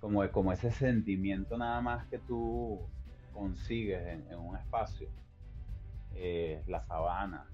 como, 0.00 0.28
como 0.30 0.52
ese 0.52 0.70
sentimiento 0.70 1.56
nada 1.56 1.80
más 1.80 2.06
que 2.06 2.18
tú 2.18 2.80
consigues 3.32 4.04
en, 4.06 4.38
un 4.38 4.56
espacio, 4.56 5.08
eh, 6.14 6.62
la 6.66 6.82
sabana, 6.86 7.46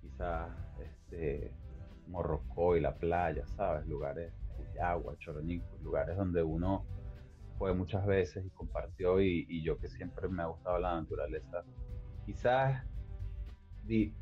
quizás 0.00 0.48
este, 0.78 1.52
Morrocoy, 2.06 2.80
la 2.80 2.94
playa, 2.94 3.44
¿sabes? 3.56 3.86
Lugares 3.86 4.32
agua, 4.80 5.16
Choroní, 5.18 5.62
lugares 5.82 6.16
donde 6.16 6.42
uno 6.42 6.84
fue 7.58 7.74
muchas 7.74 8.04
veces 8.06 8.44
y 8.44 8.50
compartió 8.50 9.20
y, 9.20 9.46
y, 9.48 9.62
yo 9.62 9.78
que 9.78 9.88
siempre 9.88 10.28
me 10.28 10.42
ha 10.42 10.46
gustado 10.46 10.78
la 10.78 11.00
naturaleza, 11.00 11.64
quizás 12.24 12.84
di, 13.84 14.14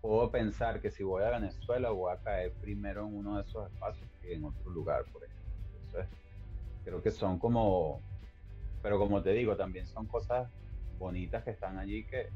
puedo 0.00 0.30
pensar 0.30 0.80
que 0.80 0.90
si 0.90 1.02
voy 1.02 1.22
a 1.22 1.30
Venezuela 1.30 1.90
voy 1.90 2.12
a 2.12 2.18
caer 2.18 2.52
primero 2.60 3.06
en 3.06 3.16
uno 3.16 3.36
de 3.36 3.42
esos 3.42 3.72
espacios 3.72 4.10
que 4.20 4.34
en 4.34 4.44
otro 4.44 4.70
lugar, 4.70 5.04
por 5.12 5.24
ejemplo. 5.24 5.44
Entonces, 5.86 6.10
creo 6.84 7.02
que 7.02 7.10
son 7.10 7.38
como, 7.38 8.02
pero 8.82 8.98
como 8.98 9.22
te 9.22 9.30
digo, 9.30 9.56
también 9.56 9.86
son 9.86 10.06
cosas 10.06 10.50
bonitas 10.98 11.42
que 11.42 11.52
están 11.52 11.78
allí 11.78 12.04
que, 12.06 12.28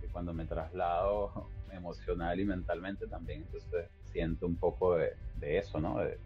que 0.00 0.06
cuando 0.08 0.32
me 0.32 0.46
traslado 0.46 1.50
emocional 1.72 2.38
y 2.38 2.44
mentalmente 2.44 3.08
también, 3.08 3.42
entonces 3.42 3.90
siento 4.04 4.46
un 4.46 4.56
poco 4.56 4.96
de, 4.96 5.12
de 5.40 5.58
eso, 5.58 5.80
¿no? 5.80 5.98
De, 5.98 6.18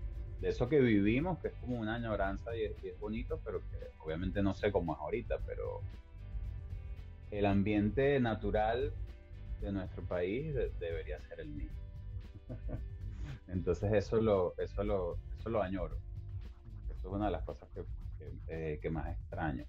de 0.43 0.49
eso 0.49 0.69
que 0.69 0.81
vivimos, 0.81 1.39
que 1.39 1.49
es 1.49 1.55
como 1.55 1.79
una 1.79 1.95
añoranza 1.95 2.55
y 2.57 2.65
es, 2.65 2.73
y 2.83 2.89
es, 2.89 2.99
bonito, 2.99 3.41
pero 3.45 3.61
que 3.61 3.79
obviamente 4.01 4.43
no 4.43 4.55
sé 4.55 4.73
cómo 4.73 4.95
es 4.95 4.99
ahorita, 4.99 5.39
pero 5.47 5.81
el 7.31 7.47
ambiente 7.47 8.19
natural 8.19 8.93
de 9.61 9.71
nuestro 9.71 10.03
país 10.03 10.53
de, 10.53 10.73
debería 10.81 11.21
ser 11.29 11.39
el 11.39 11.49
mismo. 11.49 11.79
Entonces 13.47 13.93
eso 13.93 14.21
lo, 14.21 14.55
eso 14.59 14.83
lo, 14.83 15.17
eso 15.39 15.49
lo 15.49 15.63
añoro. 15.63 15.97
Eso 16.91 17.09
es 17.09 17.15
una 17.15 17.27
de 17.27 17.33
las 17.33 17.45
cosas 17.45 17.69
que, 17.73 17.85
que, 18.19 18.33
eh, 18.49 18.81
que 18.83 18.91
más 18.91 19.17
extraño. 19.17 19.65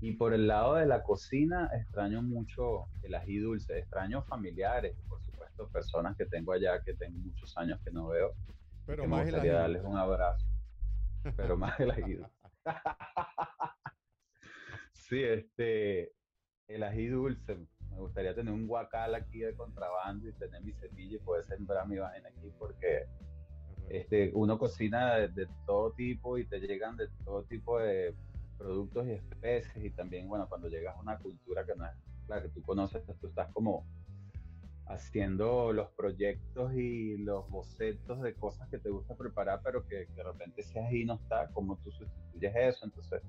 Y 0.00 0.12
por 0.12 0.32
el 0.32 0.46
lado 0.46 0.76
de 0.76 0.86
la 0.86 1.02
cocina, 1.02 1.68
extraño 1.74 2.22
mucho 2.22 2.86
el 3.02 3.14
ají 3.14 3.36
dulce, 3.36 3.80
extraño 3.80 4.22
familiares, 4.22 4.96
por 5.10 5.20
supuesto, 5.22 5.68
personas 5.68 6.16
que 6.16 6.24
tengo 6.24 6.52
allá, 6.52 6.80
que 6.82 6.94
tengo 6.94 7.18
muchos 7.18 7.54
años 7.58 7.78
que 7.84 7.90
no 7.90 8.08
veo, 8.08 8.34
pero 8.86 9.06
más 9.06 9.24
me 9.24 9.32
gustaría 9.32 9.54
darles 9.54 9.84
un 9.84 9.96
abrazo. 9.96 10.46
Pero 11.36 11.56
más 11.56 11.78
el 11.80 11.90
ají. 11.90 12.18
sí, 14.92 15.22
este, 15.22 16.12
el 16.68 16.82
ají 16.82 17.06
dulce. 17.06 17.56
Me 17.90 17.98
gustaría 17.98 18.34
tener 18.34 18.52
un 18.52 18.66
guacal 18.66 19.14
aquí 19.14 19.40
de 19.40 19.54
contrabando 19.54 20.28
y 20.28 20.32
tener 20.32 20.62
mi 20.62 20.72
semilla 20.74 21.16
y 21.16 21.20
poder 21.20 21.44
sembrar 21.44 21.86
mi 21.86 21.98
vaina 21.98 22.28
aquí 22.28 22.52
porque 22.58 23.06
este, 23.88 24.32
uno 24.34 24.58
cocina 24.58 25.14
de, 25.14 25.28
de, 25.28 25.48
todo 25.66 25.92
tipo 25.92 26.38
y 26.38 26.46
te 26.46 26.58
llegan 26.58 26.96
de 26.96 27.08
todo 27.24 27.44
tipo 27.44 27.78
de 27.78 28.14
productos 28.58 29.06
y 29.06 29.12
especies 29.12 29.84
y 29.84 29.90
también, 29.90 30.28
bueno, 30.28 30.48
cuando 30.48 30.68
llegas 30.68 30.96
a 30.96 31.00
una 31.00 31.18
cultura 31.18 31.64
que 31.64 31.74
no 31.74 31.86
es 31.86 31.92
la 32.28 32.42
que 32.42 32.48
tú 32.48 32.62
conoces, 32.62 33.02
tú 33.20 33.28
estás 33.28 33.52
como 33.52 33.86
haciendo 34.94 35.72
los 35.72 35.90
proyectos 35.90 36.74
y 36.74 37.18
los 37.18 37.48
bocetos 37.50 38.22
de 38.22 38.34
cosas 38.34 38.68
que 38.68 38.78
te 38.78 38.90
gusta 38.90 39.14
preparar, 39.16 39.60
pero 39.62 39.86
que, 39.86 40.06
de 40.06 40.22
repente 40.22 40.62
ese 40.62 40.80
ají 40.80 41.04
no 41.04 41.14
está, 41.14 41.48
como 41.52 41.76
tú 41.78 41.90
sustituyes 41.92 42.54
eso? 42.56 42.84
Entonces, 42.86 43.22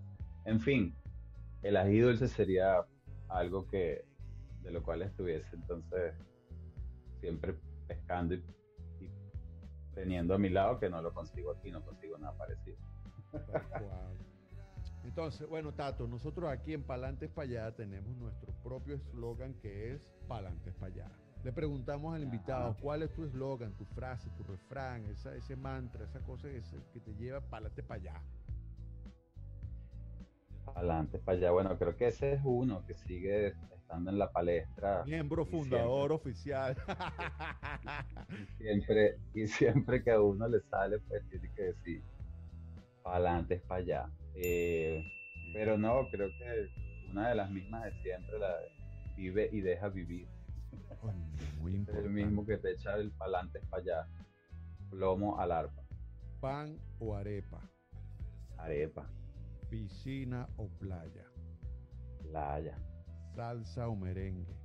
en 0.46 0.60
fin, 0.60 0.96
el 1.64 1.78
ají 1.78 2.00
dulce 2.00 2.28
sería 2.28 2.86
algo 3.30 3.68
que 3.68 4.06
de 4.62 4.72
lo 4.72 4.84
cual 4.84 5.02
estuviese 5.04 5.56
entonces 5.56 6.16
siempre 7.20 7.56
pescando 7.88 8.34
y, 8.34 8.44
teniendo 9.94 10.34
a 10.34 10.38
mi 10.38 10.50
lado 10.50 10.80
que 10.80 10.90
no 10.90 11.02
lo 11.02 11.14
consigo 11.14 11.52
aquí, 11.52 11.72
no 11.72 11.84
consigo 11.84 12.18
nada 12.18 12.38
parecido. 12.38 12.78
Entonces, 15.04 15.48
bueno, 15.48 15.72
Tato, 15.74 16.08
nosotros 16.08 16.50
aquí 16.50 16.74
en 16.74 16.84
Palantes 16.84 17.38
allá 17.38 17.72
tenemos 17.76 18.18
nuestro 18.18 18.52
propio 18.64 18.96
eslogan 18.96 19.54
que 19.62 19.94
es 19.94 20.02
Palantes 20.28 20.82
allá. 20.82 21.12
Le 21.46 21.54
preguntamos 21.54 22.16
al 22.16 22.24
invitado 22.24 22.76
cuál 22.82 23.04
es 23.04 23.14
tu 23.14 23.24
eslogan, 23.24 23.72
tu 23.78 23.86
frase, 23.86 24.32
tu 24.32 24.42
refrán, 24.46 25.06
esa, 25.12 25.36
ese 25.36 25.56
mantra, 25.56 26.04
esa 26.04 26.20
cosa 26.22 26.48
que, 26.48 26.60
que 26.92 27.00
te 27.00 27.14
lleva 27.14 27.40
pa'lante 27.40 27.84
para 27.84 28.02
allá. 28.02 28.22
Pa'lante 30.66 31.20
para 31.20 31.38
allá. 31.38 31.52
Bueno, 31.52 31.78
creo 31.78 31.96
que 31.96 32.08
ese 32.08 32.34
es 32.34 32.42
uno 32.44 32.84
que 32.88 32.96
sigue 32.96 33.54
estando 33.76 34.10
en 34.10 34.18
la 34.18 34.32
palestra. 34.32 35.04
Miembro 35.06 35.46
fundador 35.46 36.10
siempre, 36.10 36.32
oficial. 36.32 36.78
Y 38.60 38.64
siempre, 38.64 39.20
y 39.36 39.46
siempre 39.46 40.04
que 40.04 40.10
a 40.14 40.22
uno 40.22 40.48
le 40.48 40.62
sale, 40.62 40.98
pues 41.08 41.30
tiene 41.30 41.54
que 41.54 41.62
decir 41.62 42.04
pa'lante 43.04 43.60
para 43.68 43.82
allá. 43.82 44.10
Eh, 44.34 45.00
pero 45.54 45.78
no, 45.78 46.10
creo 46.10 46.28
que 46.40 46.72
una 47.12 47.30
de 47.30 47.36
las 47.36 47.52
mismas 47.52 47.84
de 47.84 47.92
siempre, 48.02 48.40
la 48.40 48.58
de 48.58 48.72
vive 49.16 49.48
y 49.52 49.62
deja 49.62 49.90
vivir. 49.90 50.28
Muy 51.60 51.76
es 51.76 51.96
el 51.96 52.10
mismo 52.10 52.46
que 52.46 52.58
te 52.58 52.72
echa 52.72 52.96
el 52.96 53.12
pa'lante 53.12 53.60
para 53.70 53.82
allá, 53.82 54.08
plomo 54.90 55.40
al 55.40 55.52
arpa. 55.52 55.84
¿Pan 56.40 56.78
o 57.00 57.16
arepa? 57.16 57.60
Arepa. 58.58 59.08
¿Piscina 59.70 60.48
o 60.58 60.68
playa? 60.68 61.26
Playa. 62.22 62.78
¿Salsa 63.36 63.88
o 63.88 63.96
merengue? 63.96 64.56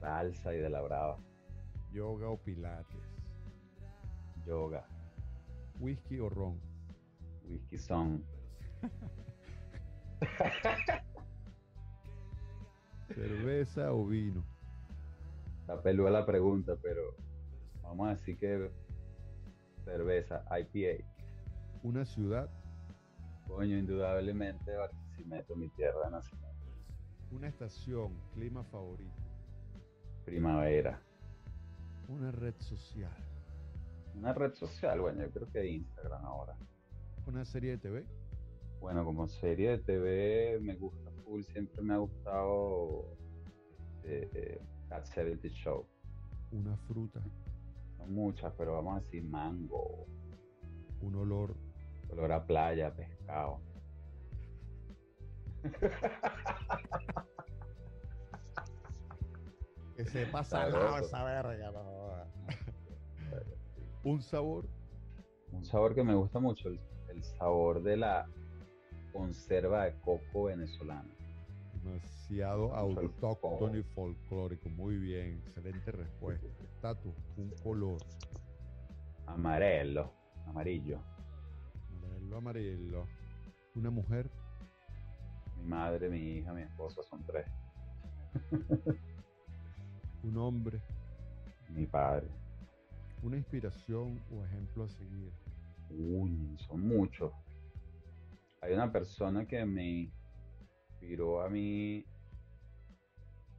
Salsa 0.00 0.54
y 0.54 0.58
de 0.58 0.70
la 0.70 0.80
brava. 0.80 1.18
¿Yoga 1.92 2.28
o 2.28 2.36
pilates? 2.36 3.02
Yoga. 4.46 4.86
¿Whisky 5.80 6.20
o 6.20 6.28
ron? 6.28 6.60
Whisky 7.44 7.78
son. 7.78 8.24
¿Cerveza 13.08 13.92
o 13.92 14.06
vino? 14.06 14.44
Está 15.66 15.82
peluda 15.82 16.10
la 16.10 16.24
pregunta, 16.24 16.76
pero 16.80 17.02
vamos 17.82 18.06
a 18.06 18.10
decir 18.10 18.38
que 18.38 18.70
cerveza, 19.84 20.44
IPA. 20.48 21.04
Una 21.82 22.04
ciudad, 22.04 22.48
Coño, 23.48 23.76
indudablemente 23.76 24.76
Barquisimeto, 24.76 25.56
mi 25.56 25.68
tierra 25.70 26.08
nacimiento. 26.08 26.46
una 27.32 27.48
estación, 27.48 28.16
clima 28.32 28.62
favorito, 28.64 29.12
Primavera. 30.24 31.02
una 32.08 32.30
red 32.30 32.54
social, 32.60 33.10
Una 34.14 34.32
red 34.34 34.54
social, 34.54 35.00
bueno, 35.00 35.22
yo 35.24 35.30
creo 35.32 35.48
que 35.50 35.66
Instagram 35.66 36.24
ahora. 36.24 36.56
una 37.26 37.44
serie 37.44 37.72
de 37.72 37.78
TV, 37.78 38.06
Bueno, 38.78 39.04
como 39.04 39.26
serie 39.26 39.70
de 39.70 39.78
TV 39.78 40.60
me 40.60 40.76
gusta 40.76 41.10
full, 41.24 41.42
siempre 41.42 41.82
me 41.82 41.94
ha 41.94 41.98
gustado 41.98 43.16
eh, 44.04 44.60
Cat 44.88 45.04
70 45.04 45.48
Show. 45.48 45.86
una 46.52 46.76
fruta, 46.76 47.20
Son 47.96 48.12
muchas, 48.14 48.52
pero 48.56 48.74
vamos 48.74 48.96
a 48.96 49.00
decir 49.00 49.24
mango, 49.24 50.06
un 51.00 51.14
olor, 51.16 51.54
olor 52.10 52.32
a 52.32 52.46
playa, 52.46 52.94
pescado. 52.94 53.60
que 59.96 60.04
sepa 60.04 60.44
salado 60.44 60.72
salado 60.72 60.96
esa 60.98 61.06
esa 61.06 61.24
verga, 61.24 61.70
no. 61.72 62.26
Un 64.04 64.22
sabor, 64.22 64.68
Un 65.52 65.64
sabor 65.64 65.94
que 65.94 66.04
me 66.04 66.14
gusta 66.14 66.38
mucho, 66.38 66.68
el, 66.68 66.78
el 67.08 67.24
sabor 67.24 67.82
de 67.82 67.96
la 67.96 68.28
conserva 69.12 69.84
de 69.84 69.98
coco 70.00 70.44
venezolana. 70.44 71.15
Demasiado 71.86 72.74
autóctono 72.74 73.76
y 73.76 73.82
folclórico. 73.82 74.68
Muy 74.70 74.96
bien, 74.98 75.40
excelente 75.46 75.92
respuesta. 75.92 76.46
Estatus, 76.74 77.14
un 77.36 77.50
color, 77.62 77.98
Amarelo, 79.26 80.12
amarillo. 80.46 81.00
amarillo, 82.02 82.36
amarillo. 82.36 83.06
Una 83.74 83.90
mujer, 83.90 84.30
Mi 85.58 85.64
madre, 85.68 86.08
mi 86.08 86.18
hija, 86.38 86.52
mi 86.52 86.62
esposa 86.62 87.02
son 87.02 87.24
tres. 87.26 87.46
un 90.22 90.36
hombre, 90.38 90.80
Mi 91.70 91.86
padre. 91.86 92.28
una 93.22 93.36
inspiración 93.36 94.20
o 94.32 94.44
ejemplo 94.44 94.84
a 94.84 94.88
seguir. 94.88 95.32
Uy, 95.90 96.56
son 96.58 96.80
muchos. 96.86 97.32
Hay 98.60 98.72
una 98.74 98.90
persona 98.90 99.46
que 99.46 99.64
me 99.64 100.10
inspiró 100.96 101.42
a 101.42 101.48
mí 101.50 102.04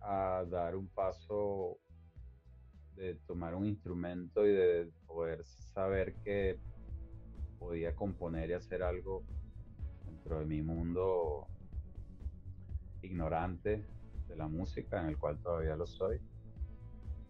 a 0.01 0.43
dar 0.49 0.75
un 0.75 0.87
paso 0.87 1.77
de 2.95 3.15
tomar 3.27 3.53
un 3.53 3.65
instrumento 3.65 4.45
y 4.45 4.51
de 4.51 4.91
poder 5.05 5.45
saber 5.45 6.15
que 6.23 6.59
podía 7.59 7.95
componer 7.95 8.49
y 8.49 8.53
hacer 8.53 8.81
algo 8.81 9.23
dentro 10.05 10.39
de 10.39 10.45
mi 10.45 10.63
mundo 10.63 11.47
ignorante 13.03 13.85
de 14.27 14.35
la 14.35 14.47
música, 14.47 14.99
en 15.01 15.09
el 15.09 15.17
cual 15.17 15.37
todavía 15.39 15.75
lo 15.75 15.85
soy. 15.85 16.19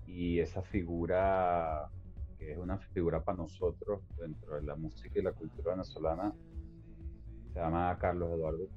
Y 0.06 0.39
esa 0.39 0.62
figura 0.62 1.89
que 2.38 2.54
es 2.54 2.58
una 2.58 2.78
figura 2.78 3.24
para 3.24 3.39
nosotros 3.39 4.02
dentro 4.17 4.56
de 4.56 4.62
la 4.62 4.76
música 4.76 5.20
y 5.20 5.24
la 5.24 5.34
cultura 5.34 5.72
venezolana, 5.72 6.34
se 7.52 7.60
llama 7.60 7.98
Carlos 8.00 8.32
Eduardo 8.32 8.67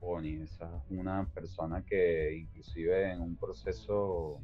Troponi. 0.00 0.42
Esa 0.42 0.76
es 0.76 0.82
una 0.98 1.26
persona 1.32 1.84
que 1.84 2.34
inclusive 2.36 3.12
en 3.12 3.20
un 3.20 3.36
proceso 3.36 4.40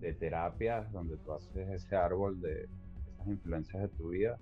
de 0.00 0.14
terapia, 0.14 0.88
donde 0.92 1.16
tú 1.18 1.32
haces 1.32 1.68
ese 1.68 1.96
árbol 1.96 2.40
de 2.40 2.68
esas 3.14 3.26
influencias 3.26 3.82
de 3.82 3.88
tu 3.88 4.08
vida, 4.10 4.38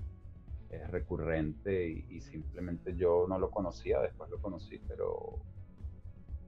es 0.70 0.88
recurrente 0.90 1.88
y, 1.88 2.20
simplemente 2.20 2.94
yo 2.96 3.26
no 3.28 3.38
lo 3.38 3.50
conocía, 3.50 4.00
después 4.00 4.30
lo 4.30 4.38
conocí, 4.40 4.78
pero 4.88 5.38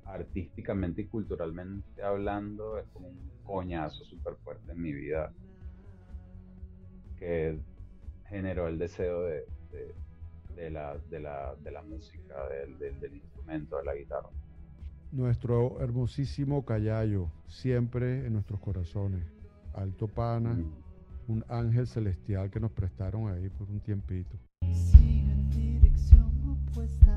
artísticamente 0.05 1.03
y 1.03 1.07
culturalmente 1.07 2.03
hablando 2.03 2.79
es 2.79 2.87
como 2.89 3.09
un 3.09 3.31
coñazo 3.45 4.05
súper 4.05 4.37
fuerte 4.37 4.73
en 4.73 4.81
mi 4.81 4.93
vida 4.93 5.33
que 7.19 7.59
generó 8.29 8.69
el 8.69 8.79
deseo 8.79 9.23
de, 9.23 9.45
de- 9.71 9.95
de, 10.55 10.71
la, 10.71 10.99
de 11.09 11.71
la 11.71 11.83
música, 11.83 12.49
del, 12.49 12.79
del- 12.79 13.01
del 13.01 13.23
instrumento, 13.49 13.77
de 13.79 13.85
la 13.85 13.95
guitarra. 13.95 14.29
Nuestro 15.11 15.81
hermosísimo 15.81 16.65
Callayo, 16.65 17.31
siempre 17.47 18.27
en 18.27 18.35
nuestros 18.35 18.61
corazones. 18.61 19.25
Alto 19.75 20.07
Pana, 20.09 20.55
Mm. 20.55 20.73
un 21.29 21.45
ángel 21.49 21.87
celestial 21.87 22.51
que 22.51 22.61
nos 22.61 22.73
prestaron 22.73 23.31
ahí 23.33 23.49
por 23.49 23.71
un 23.71 23.81
tiempito. 23.81 24.37
Sigo 24.73 25.31
en 25.33 25.51
dirección 25.51 26.31
opuesta. 26.51 27.08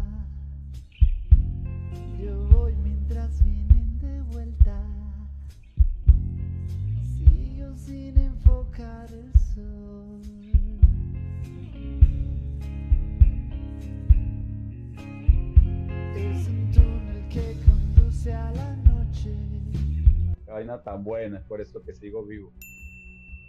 Vaina 20.61 20.83
tan 20.83 21.03
buena, 21.03 21.39
es 21.39 21.45
por 21.45 21.61
eso 21.61 21.81
que 21.83 21.93
sigo 21.93 22.25
vivo. 22.25 22.51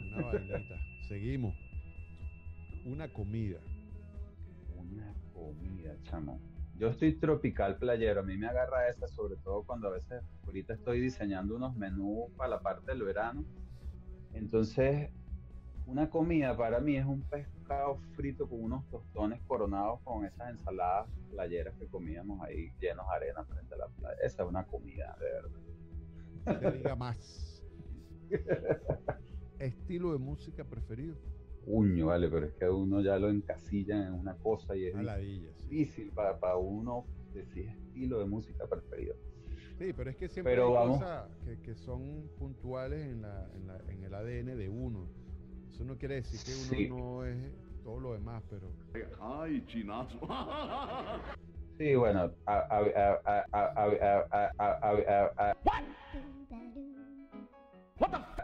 Una 0.00 0.26
vainita. 0.26 0.76
Seguimos. 1.08 1.54
Una 2.84 3.12
comida. 3.12 3.60
Una 4.76 5.14
comida, 5.32 5.96
chamo. 6.02 6.40
Yo 6.78 6.88
estoy 6.88 7.14
tropical 7.14 7.76
playero, 7.76 8.20
a 8.20 8.22
mí 8.24 8.36
me 8.36 8.48
agarra 8.48 8.88
esa, 8.88 9.06
sobre 9.06 9.36
todo 9.36 9.62
cuando 9.64 9.88
a 9.88 9.92
veces 9.92 10.22
ahorita 10.46 10.74
estoy 10.74 11.00
diseñando 11.00 11.54
unos 11.54 11.76
menús 11.76 12.30
para 12.36 12.50
la 12.50 12.60
parte 12.60 12.90
del 12.90 13.02
verano. 13.02 13.44
Entonces, 14.32 15.10
una 15.86 16.08
comida 16.08 16.56
para 16.56 16.80
mí 16.80 16.96
es 16.96 17.04
un 17.04 17.22
pescado 17.22 17.98
frito 18.16 18.48
con 18.48 18.62
unos 18.62 18.88
tostones 18.88 19.40
coronados 19.42 20.00
con 20.02 20.24
esas 20.24 20.50
ensaladas 20.50 21.08
playeras 21.30 21.74
que 21.76 21.86
comíamos 21.86 22.40
ahí 22.42 22.72
llenos 22.80 23.06
de 23.08 23.16
arena 23.16 23.44
frente 23.44 23.74
a 23.74 23.78
la 23.78 23.88
playa. 23.88 24.16
Esa 24.22 24.42
es 24.42 24.48
una 24.48 24.64
comida, 24.64 25.16
de 25.20 25.26
verdad. 25.26 25.71
Que 26.44 26.70
diga 26.72 26.96
más. 26.96 27.62
Estilo 29.58 30.12
de 30.12 30.18
música 30.18 30.64
preferido. 30.64 31.16
Uño, 31.66 32.06
vale, 32.06 32.28
pero 32.28 32.46
es 32.46 32.52
que 32.54 32.68
uno 32.68 33.00
ya 33.00 33.18
lo 33.18 33.30
encasilla 33.30 34.06
en 34.08 34.14
una 34.14 34.34
cosa 34.36 34.74
y 34.74 34.86
es 34.86 34.94
Una 34.94 35.04
ladilla, 35.04 35.52
sí. 35.54 35.68
difícil 35.68 36.10
para, 36.10 36.38
para 36.40 36.56
uno 36.56 37.06
decir 37.32 37.68
estilo 37.68 38.18
de 38.18 38.24
música 38.26 38.66
preferido. 38.66 39.14
Sí, 39.78 39.92
pero 39.92 40.10
es 40.10 40.16
que 40.16 40.28
siempre 40.28 40.52
Pero 40.54 40.68
hay 40.68 40.74
vamos- 40.74 40.98
cosas 40.98 41.30
que, 41.44 41.60
que 41.60 41.74
son 41.76 42.28
puntuales 42.38 43.06
en, 43.06 43.22
la, 43.22 43.48
en, 43.54 43.66
la- 43.68 43.78
en 43.88 44.02
el 44.02 44.12
ADN 44.14 44.56
de 44.56 44.68
uno. 44.68 45.08
Eso 45.70 45.84
no 45.84 45.96
quiere 45.96 46.16
decir 46.16 46.40
que 46.44 46.52
uno 46.54 46.76
Sí. 46.76 46.88
no 46.88 47.24
es 47.24 47.52
todo 47.84 48.00
lo 48.00 48.12
demás, 48.14 48.42
pero 48.50 48.68
Ay, 49.20 49.64
chinazo. 49.66 50.18
Sí, 51.78 51.94
bueno, 51.94 52.32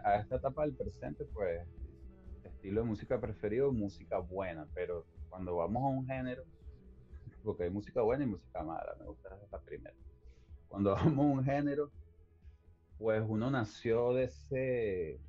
a 0.04 0.16
esta 0.20 0.36
etapa 0.36 0.62
del 0.62 0.74
presente, 0.74 1.24
pues, 1.26 1.66
estilo 2.44 2.80
de 2.82 2.86
música 2.86 3.20
preferido, 3.20 3.72
música 3.72 4.18
buena, 4.18 4.66
pero 4.74 5.04
cuando 5.28 5.56
vamos 5.56 5.82
a 5.82 5.86
un 5.86 6.06
género, 6.06 6.44
porque 7.44 7.64
hay 7.64 7.70
música 7.70 8.02
buena 8.02 8.24
y 8.24 8.28
música 8.28 8.62
mala, 8.62 8.96
me 8.98 9.06
gusta 9.06 9.38
esta 9.42 9.60
primera. 9.60 9.94
Cuando 10.68 10.94
vamos 10.94 11.18
a 11.18 11.28
un 11.28 11.44
género, 11.44 11.90
pues 12.98 13.22
uno 13.26 13.50
nació 13.50 14.14
de 14.14 14.24
ese, 14.24 15.20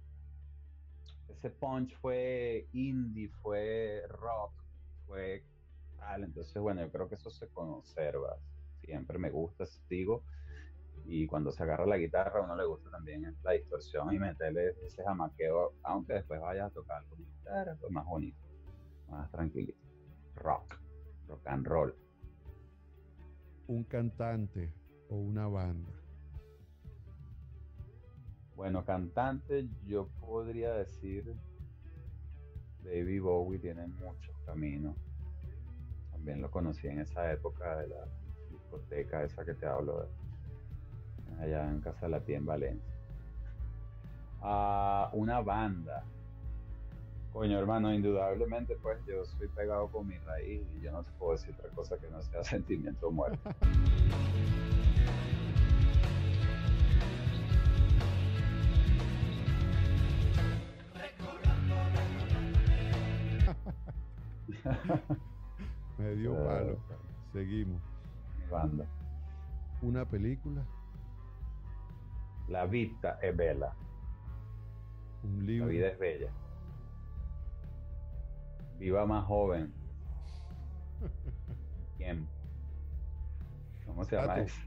ese 1.28 1.50
punch, 1.50 1.96
fue 1.98 2.68
indie, 2.72 3.30
fue 3.42 4.04
rock, 4.08 4.54
fue 5.06 5.44
tal, 6.00 6.24
entonces 6.24 6.62
bueno, 6.62 6.82
yo 6.82 6.92
creo 6.92 7.10
que 7.10 7.16
eso 7.16 7.30
se 7.30 7.48
conserva, 7.50 8.38
siempre 8.82 9.18
me 9.18 9.30
gusta, 9.30 9.66
sigo, 9.66 10.24
y 11.06 11.28
cuando 11.28 11.52
se 11.52 11.64
agarra 11.64 11.86
la 11.86 11.98
guitarra 11.98 12.40
a 12.40 12.44
uno 12.44 12.56
le 12.56 12.66
gusta 12.66 12.90
también 12.90 13.36
la 13.44 13.52
distorsión 13.52 14.14
y 14.14 14.20
meterle 14.20 14.76
ese 14.86 15.04
jamaqueo, 15.04 15.74
aunque 15.84 16.14
después 16.14 16.40
vayas 16.40 16.68
a 16.68 16.74
tocar 16.74 17.04
con 17.06 17.20
guitarra, 17.20 17.76
pues 17.80 17.92
más 17.92 18.06
bonito, 18.06 18.38
más 19.10 19.30
tranquilito. 19.32 19.80
Rock, 20.36 20.80
rock 21.28 21.48
and 21.48 21.68
roll. 21.68 21.96
un 23.68 23.84
cantante 23.84 24.72
o 25.10 25.16
una 25.16 25.48
banda. 25.48 25.92
Bueno, 28.56 28.84
cantante, 28.84 29.68
yo 29.86 30.08
podría 30.20 30.74
decir 30.74 31.36
David 32.84 33.22
Bowie 33.22 33.60
tiene 33.60 33.88
muchos 33.88 34.38
caminos. 34.46 34.96
También 36.20 36.42
lo 36.42 36.52
conocí 36.52 36.88
en 36.88 37.00
esa 37.00 37.32
época 37.32 37.78
de 37.78 37.88
la 37.88 38.06
discoteca 38.52 39.24
esa 39.24 39.46
que 39.46 39.54
te 39.54 39.66
hablo, 39.66 40.02
de- 40.04 41.44
allá 41.44 41.70
en 41.70 41.80
Casa 41.80 42.08
de 42.08 42.12
la 42.12 42.20
Tía 42.20 42.38
en 42.38 42.46
Valencia. 42.46 42.94
Ah, 44.42 45.10
una 45.14 45.40
banda. 45.40 46.04
Coño, 47.32 47.58
hermano, 47.58 47.94
indudablemente, 47.94 48.76
pues 48.82 49.00
yo 49.06 49.24
soy 49.26 49.48
pegado 49.48 49.90
con 49.90 50.08
mi 50.08 50.18
raíz 50.18 50.68
y 50.76 50.82
yo 50.82 50.92
no 50.92 51.04
te 51.04 51.12
puedo 51.18 51.34
decir 51.34 51.54
otra 51.58 51.70
cosa 51.72 51.98
que 51.98 52.10
no 52.10 52.22
sea 52.22 52.44
sentimiento 52.44 53.10
muerto. 53.12 53.50
Dio 66.20 66.36
palo. 66.46 66.78
Seguimos. 67.32 67.82
banda. 68.52 68.86
Una 69.82 70.04
película, 70.06 70.66
La 72.50 72.66
vista 72.66 73.18
es 73.22 73.36
bella, 73.38 73.72
un 75.24 75.38
la 75.40 75.44
libro. 75.46 75.68
vida 75.70 75.88
es 75.88 76.00
bella. 76.00 76.30
Viva 78.80 79.06
más 79.06 79.26
joven. 79.26 79.72
¿Quién? 81.98 82.28
¿Cómo 83.86 84.04
se 84.04 84.16
llama 84.18 84.40
eso? 84.40 84.60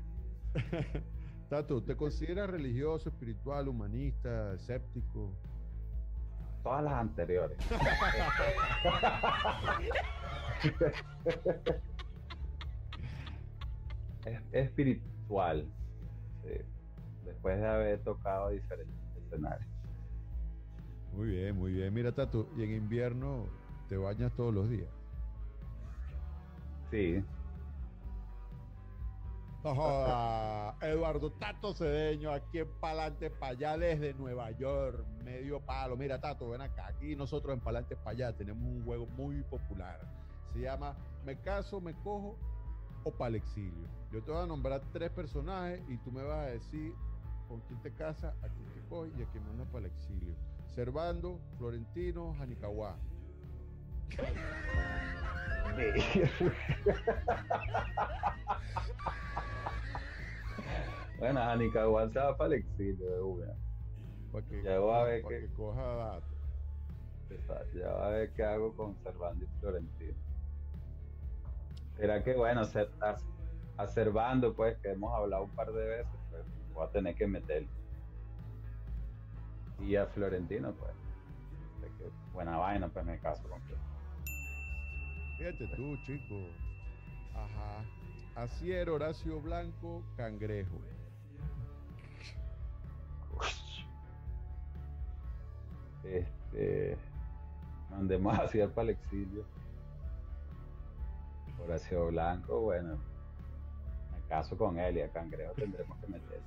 Tato, 1.51 1.83
¿te 1.83 1.95
consideras 1.97 2.49
religioso, 2.49 3.11
espiritual, 3.11 3.69
humanista, 3.69 4.55
escéptico? 4.55 5.35
Todas 6.63 6.85
las 6.85 6.95
anteriores. 6.95 7.59
es 14.25 14.41
espiritual. 14.53 15.67
sí, 16.45 16.51
Después 17.25 17.61
de 17.61 17.67
haber 17.67 18.03
tocado 18.03 18.51
diferentes 18.51 18.95
escenarios. 19.25 19.69
Muy 21.13 21.29
bien, 21.29 21.57
muy 21.57 21.73
bien. 21.73 21.93
Mira, 21.93 22.13
Tato, 22.13 22.49
y 22.57 22.63
en 22.63 22.73
invierno 22.75 23.47
te 23.89 23.97
bañas 23.97 24.33
todos 24.35 24.55
los 24.55 24.69
días. 24.71 24.89
Sí, 26.91 27.23
No 29.65 29.75
joda. 29.77 30.77
Eduardo 30.81 31.31
Tato 31.33 31.73
Cedeño, 31.73 32.33
aquí 32.33 32.59
en 32.59 32.69
Palante 32.81 33.31
Payá 33.31 33.77
desde 33.79 34.13
Nueva 34.15 34.51
York, 34.51 35.07
medio 35.23 35.61
palo. 35.61 35.97
Mira, 35.97 36.21
Tato, 36.21 36.51
ven 36.51 36.61
acá. 36.63 36.89
Aquí 36.89 37.15
nosotros 37.15 37.55
en 37.55 37.61
Palante 37.61 37.95
Payá 37.97 38.33
tenemos 38.37 38.65
un 38.65 38.85
juego 38.85 39.07
muy 39.07 39.43
popular. 39.45 40.01
Se 40.53 40.61
llama 40.61 40.95
Me 41.25 41.41
caso, 41.41 41.81
me 41.81 41.95
cojo 41.95 42.37
o 43.05 43.11
Palexilio. 43.11 43.89
Yo 44.13 44.23
te 44.23 44.31
voy 44.31 44.43
a 44.43 44.47
nombrar 44.47 44.83
tres 44.93 45.11
personajes 45.11 45.83
y 45.89 45.97
tú 45.99 46.13
me 46.13 46.23
vas 46.23 46.47
a 46.47 46.51
decir 46.51 46.95
con 47.49 47.61
quién 47.63 47.83
te 47.83 47.93
casas, 47.93 48.33
a 48.43 48.49
quién 48.49 48.65
te 48.75 48.81
coges 48.89 49.13
y 49.19 49.23
a 49.23 49.27
quién 49.27 49.45
mandas 49.47 49.67
para 49.69 49.87
el 49.87 49.93
exilio. 49.93 50.35
Servando, 50.75 51.41
Florentino, 51.59 52.35
Janicaguá. 52.39 52.97
bueno, 61.19 61.41
Anicaguán 61.41 62.13
se 62.13 62.19
va 62.19 62.37
para 62.37 62.55
el 62.55 62.61
exilio 62.61 63.11
de 63.11 63.23
una. 63.23 63.55
Para 64.33 64.47
que, 64.47 64.63
Ya 64.63 64.79
voy 64.79 64.95
a 64.95 65.03
ver 65.05 65.23
para 65.23 65.39
que 65.39 65.47
coja 65.55 65.83
datos. 65.83 66.29
Ya 67.75 67.91
va 67.91 68.09
a 68.09 68.11
ver 68.11 68.31
qué 68.33 68.45
hago 68.45 68.77
con 68.77 68.95
Servando 69.03 69.43
y 69.45 69.49
Florentino. 69.61 70.32
Será 72.03 72.21
que, 72.25 72.35
bueno, 72.35 72.65
ser- 72.65 72.91
a, 73.01 73.15
a 73.81 73.87
Servando, 73.87 74.53
pues, 74.57 74.77
que 74.79 74.91
hemos 74.91 75.15
hablado 75.15 75.45
un 75.45 75.51
par 75.51 75.71
de 75.73 75.85
veces, 75.87 76.13
pues, 76.31 76.43
voy 76.75 76.85
a 76.85 76.91
tener 76.91 77.15
que 77.15 77.29
meterlo. 77.29 77.69
Y 79.79 79.95
a 79.95 80.07
Florentino, 80.07 80.73
pues, 80.73 80.91
de 81.81 81.87
que 81.97 82.11
buena 82.33 82.57
vaina, 82.57 82.89
pues 82.89 83.05
me 83.05 83.21
caso 83.21 83.49
con 83.49 83.63
él. 83.69 83.77
Fíjate 85.39 85.69
tú, 85.77 85.97
chico. 86.05 86.49
Ajá. 87.37 87.85
Así 88.35 88.73
era 88.73 88.91
Horacio 88.91 89.41
Blanco, 89.41 90.03
cangrejo. 90.17 90.81
Este, 96.03 96.99
mandemos 97.91 98.37
hacia 98.41 98.69
para 98.69 98.89
el 98.89 98.97
exilio. 98.97 99.45
Horacio 101.65 102.07
Blanco, 102.09 102.61
bueno, 102.61 102.99
me 104.13 104.29
caso 104.29 104.57
con 104.57 104.79
él 104.79 104.97
y 104.99 105.01
a 105.03 105.09
Cangrejo 105.11 105.53
tendremos 105.55 105.99
que 105.99 106.07
meter. 106.09 106.41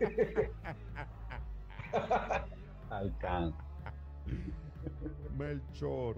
Al 2.90 3.16
can. 3.18 3.54
Melchor, 5.36 6.16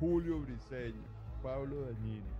Julio 0.00 0.40
Briseño, 0.40 1.02
Pablo 1.42 1.82
Dañino. 1.86 2.36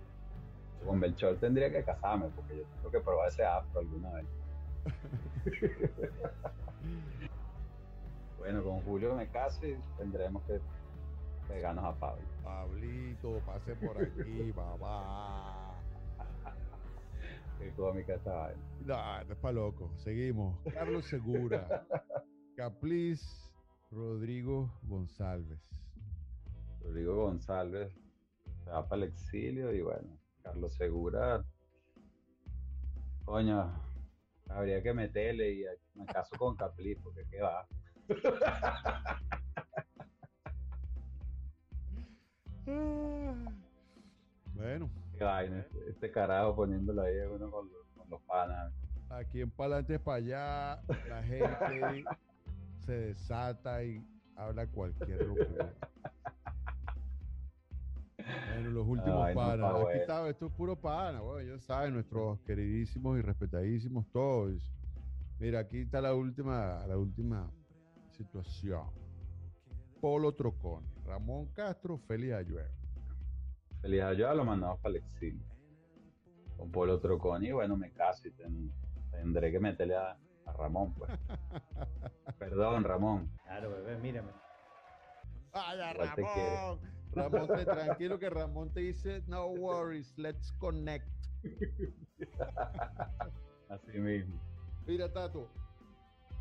Con 0.85 0.99
Belchor 0.99 1.37
tendría 1.37 1.71
que 1.71 1.83
casarme 1.83 2.29
porque 2.35 2.57
yo 2.57 2.63
tengo 2.63 2.91
que 2.91 2.99
probar 2.99 3.29
ese 3.29 3.43
afro 3.43 3.79
alguna 3.79 4.13
vez. 4.13 4.25
bueno, 8.37 8.63
con 8.63 8.81
Julio 8.81 9.15
me 9.15 9.27
caso 9.27 9.65
y 9.65 9.75
tendremos 9.97 10.43
que 10.43 10.61
pegarnos 11.47 11.85
a 11.85 11.99
Pablo. 11.99 12.23
Pablito, 12.43 13.39
pase 13.45 13.75
por 13.75 14.01
aquí, 14.01 14.51
papá. 14.55 15.73
Qué 17.59 17.71
cómica 17.71 18.15
esta 18.15 18.33
vaina. 18.33 18.61
No, 18.81 19.23
no 19.25 19.33
es 19.33 19.39
para 19.39 19.53
loco. 19.53 19.91
Seguimos. 19.97 20.59
Carlos 20.73 21.05
Segura, 21.05 21.85
Capliz, 22.55 23.51
Rodrigo 23.91 24.71
González. 24.83 25.59
Rodrigo 26.81 27.15
González 27.15 27.91
se 28.63 28.69
va 28.69 28.87
para 28.87 29.03
el 29.03 29.09
exilio 29.09 29.73
y 29.73 29.81
bueno, 29.81 30.17
Carlos 30.41 30.73
Segura, 30.75 31.43
coño, 33.25 33.73
habría 34.49 34.81
que 34.81 34.93
meterle 34.93 35.51
y 35.51 35.65
me 35.95 36.05
caso 36.05 36.37
con 36.37 36.55
Capliz 36.55 36.97
porque 37.03 37.25
qué 37.29 37.41
va. 37.41 37.67
Bueno, 44.55 44.89
Qué 45.17 45.23
vaina, 45.23 45.59
este, 45.59 45.89
este 45.89 46.11
carajo 46.11 46.55
poniéndolo 46.55 47.01
ahí 47.01 47.15
uno 47.33 47.49
con 47.49 47.69
los, 47.71 47.87
con 47.95 48.09
los 48.09 48.21
panas. 48.23 48.73
aquí 49.09 49.41
en 49.41 49.49
Palante 49.49 49.97
para 49.99 50.17
allá, 50.17 50.81
la 51.07 51.23
gente 51.23 52.03
se 52.85 52.91
desata 52.91 53.83
y 53.83 54.03
habla 54.35 54.67
cualquier 54.67 55.25
locura. 55.25 55.73
Bueno, 58.53 58.69
los 58.71 58.87
últimos 58.87 59.25
Ay, 59.25 59.33
no, 59.33 59.41
panas. 59.41 59.69
está 59.69 59.89
Aquí 59.89 59.97
está, 59.99 60.29
esto 60.29 60.45
es 60.47 60.51
puro 60.51 60.75
pana. 60.75 61.21
Bueno, 61.21 61.55
ya 61.55 61.59
saben, 61.59 61.93
nuestros 61.93 62.39
queridísimos 62.41 63.17
y 63.17 63.21
respetadísimos 63.21 64.05
todos. 64.11 64.71
Mira, 65.39 65.59
aquí 65.59 65.79
está 65.81 66.01
la 66.01 66.13
última, 66.13 66.85
la 66.87 66.97
última 66.97 67.49
situación. 68.11 69.06
Polo 70.01 70.33
Trocón, 70.33 70.83
Ramón 71.05 71.47
Castro, 71.53 71.97
Félix 71.97 72.33
Ayuero. 72.33 72.69
Feliz 73.81 74.01
yo 74.17 74.33
lo 74.33 74.43
mandamos 74.43 74.79
para 74.79 74.95
el 74.95 75.03
exilio. 75.03 75.43
Con 76.57 76.71
Polo 76.71 76.99
Troconi, 76.99 77.51
bueno, 77.51 77.77
me 77.77 77.91
caso 77.91 78.27
y 78.27 78.31
ten- 78.31 78.71
tendré 79.11 79.51
que 79.51 79.59
meterle 79.59 79.95
a, 79.95 80.17
a 80.45 80.53
Ramón, 80.53 80.93
pues. 80.93 81.11
Perdón, 82.39 82.83
Ramón. 82.83 83.29
Claro, 83.43 83.69
bebé, 83.71 83.97
mírame. 83.99 84.31
Ay, 85.53 85.79
a 85.81 85.91
Igual 85.93 86.15
te 86.15 86.23
quiere. 86.23 86.55
Ramón. 86.55 86.79
Ramón, 87.13 87.47
te- 87.47 87.65
tranquilo 87.65 88.19
que 88.19 88.29
Ramón 88.29 88.73
te 88.73 88.79
dice, 88.81 89.23
no 89.27 89.45
worries, 89.47 90.17
let's 90.17 90.51
connect. 90.53 91.07
Así 93.69 93.99
mismo. 93.99 94.39
Mira, 94.85 95.11
Tato, 95.11 95.47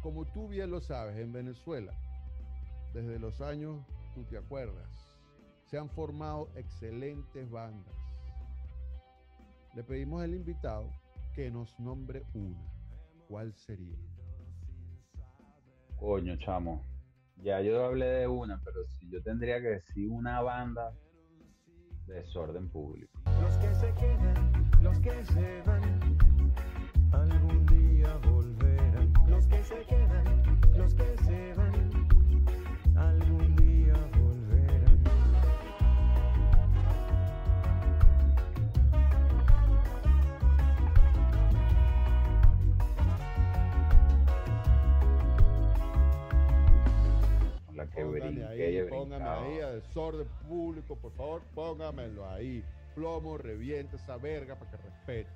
como 0.03 0.25
tú 0.25 0.49
bien 0.49 0.71
lo 0.71 0.81
sabes, 0.81 1.17
en 1.19 1.33
Venezuela, 1.33 1.93
desde 2.97 3.19
los 3.19 3.43
años, 3.43 3.85
tú 4.15 4.25
te 4.25 4.39
acuerdas, 4.39 5.13
se 5.67 5.77
han 5.77 5.91
formado 5.91 6.49
excelentes 6.57 7.51
bandas. 7.51 7.95
Le 9.75 9.85
pedimos 9.85 10.23
al 10.23 10.35
invitado 10.35 10.91
que 11.35 11.51
nos 11.51 11.79
nombre 11.79 12.25
una. 12.33 12.73
¿Cuál 13.29 13.53
sería? 13.55 13.99
Coño, 15.97 16.37
chamo. 16.39 16.83
Ya 17.43 17.61
yo 17.61 17.85
hablé 17.85 18.07
de 18.07 18.29
una, 18.29 18.63
pero 18.65 18.87
si 18.87 19.11
yo 19.11 19.23
tendría 19.23 19.61
que 19.61 19.69
decir 19.69 20.09
una 20.09 20.41
banda, 20.41 20.95
desorden 22.07 22.71
público. 22.71 23.13
Los 23.43 23.59
que 23.59 23.75
se 23.75 23.93
quedan, 23.93 24.71
los 24.81 24.99
que 25.01 25.25
se 25.27 25.63
van, 25.67 26.17
algún 27.13 27.67
día 27.67 28.17
volverán. 28.25 29.13
Los 29.29 29.47
que 29.49 29.63
se 29.63 29.85
quedan, 29.85 30.36
ahí, 48.49 48.87
póngame 48.89 49.25
ahí 49.25 49.61
a 49.61 49.71
desorden 49.73 50.27
público, 50.49 50.97
por 50.97 51.13
favor, 51.13 51.43
póngamelo 51.55 52.29
ahí. 52.29 52.65
Plomo, 52.95 53.37
revienta 53.37 53.97
esa 53.97 54.17
verga 54.17 54.57
para 54.57 54.71
que 54.71 54.77
respete. 54.79 55.31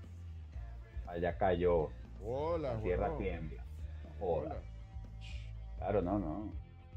Allá 1.06 1.36
cayó, 1.36 1.90
Hola, 2.24 2.74
la 2.74 2.80
tierra 2.80 3.16
tiembla. 3.18 3.64
No. 4.18 4.26
Hola. 4.26 4.56
Claro, 5.76 6.02
no, 6.02 6.18
no. 6.18 6.52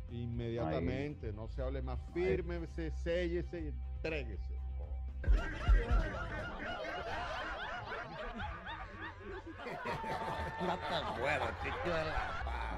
Inmediatamente, 0.10 1.34
no 1.34 1.48
se 1.48 1.62
hable 1.62 1.82
más 1.82 2.00
firme, 2.14 2.66
se 2.68 2.92
séllese 2.92 3.62
y 3.62 3.68
entréguese. 3.68 4.54
No 10.64 10.78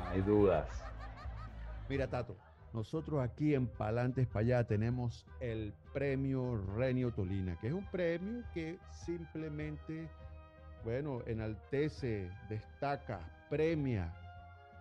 hay 0.10 0.22
dudas. 0.22 0.68
Mira, 1.90 2.08
Tato, 2.08 2.36
nosotros 2.76 3.22
aquí 3.22 3.56
en 3.56 3.68
Palantes 3.68 4.28
para 4.28 4.42
allá 4.42 4.64
tenemos 4.68 5.26
el 5.40 5.74
premio 5.94 6.58
Renio 6.76 7.12
Tolina, 7.12 7.58
que 7.60 7.68
es 7.68 7.74
un 7.74 7.86
premio 7.86 8.44
que 8.54 8.78
simplemente, 9.06 10.10
bueno, 10.84 11.22
enaltece, 11.26 12.30
destaca, 12.50 13.20
premia 13.50 14.14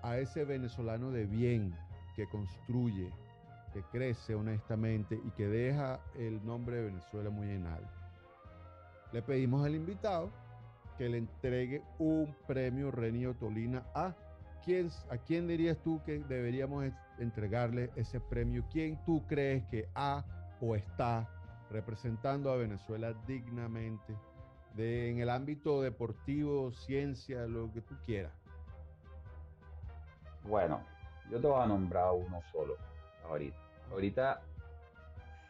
a 0.02 0.18
ese 0.18 0.44
venezolano 0.44 1.11
de 1.11 1.24
bien 1.24 1.74
que 2.16 2.28
construye, 2.28 3.11
que 3.72 3.83
crece 3.90 4.35
honestamente 4.35 5.20
y 5.24 5.30
que 5.30 5.46
deja 5.46 6.00
el 6.16 6.44
nombre 6.44 6.76
de 6.76 6.85
Venezuela 6.87 7.30
muy 7.30 7.48
en 7.50 7.66
alto. 7.66 7.88
Le 9.12 9.22
pedimos 9.22 9.64
al 9.64 9.74
invitado 9.74 10.30
que 10.98 11.09
le 11.09 11.18
entregue 11.18 11.83
un 11.98 12.35
premio 12.46 12.90
Renio 12.90 13.35
Tolina 13.35 13.85
a 13.94 14.14
quién, 14.64 14.90
¿a 15.11 15.16
quién 15.18 15.46
dirías 15.46 15.78
tú 15.78 16.00
que 16.04 16.18
deberíamos 16.18 16.85
es- 16.85 16.94
entregarle 17.18 17.90
ese 17.96 18.20
premio? 18.20 18.64
¿Quién 18.70 19.03
tú 19.05 19.27
crees 19.27 19.64
que 19.66 19.88
ha 19.94 20.24
o 20.61 20.74
está 20.74 21.29
representando 21.70 22.53
a 22.53 22.57
Venezuela 22.57 23.14
dignamente 23.27 24.14
en 24.77 25.18
el 25.18 25.31
ámbito 25.31 25.83
deportivo, 25.83 26.72
ciencia, 26.72 27.46
lo 27.46 27.72
que 27.72 27.81
tú 27.81 27.94
quieras? 28.05 28.33
Bueno, 30.42 30.81
yo 31.31 31.40
te 31.40 31.46
voy 31.46 31.62
a 31.62 31.66
nombrar 31.66 32.12
uno 32.12 32.42
solo 32.53 32.77
ahorita. 33.24 33.57
Ahorita 33.90 34.42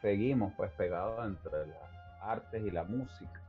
seguimos 0.01 0.53
pues 0.55 0.71
pegados 0.71 1.25
entre 1.25 1.67
las 1.67 2.21
artes 2.21 2.63
y 2.63 2.71
la 2.71 2.83
música. 2.83 3.41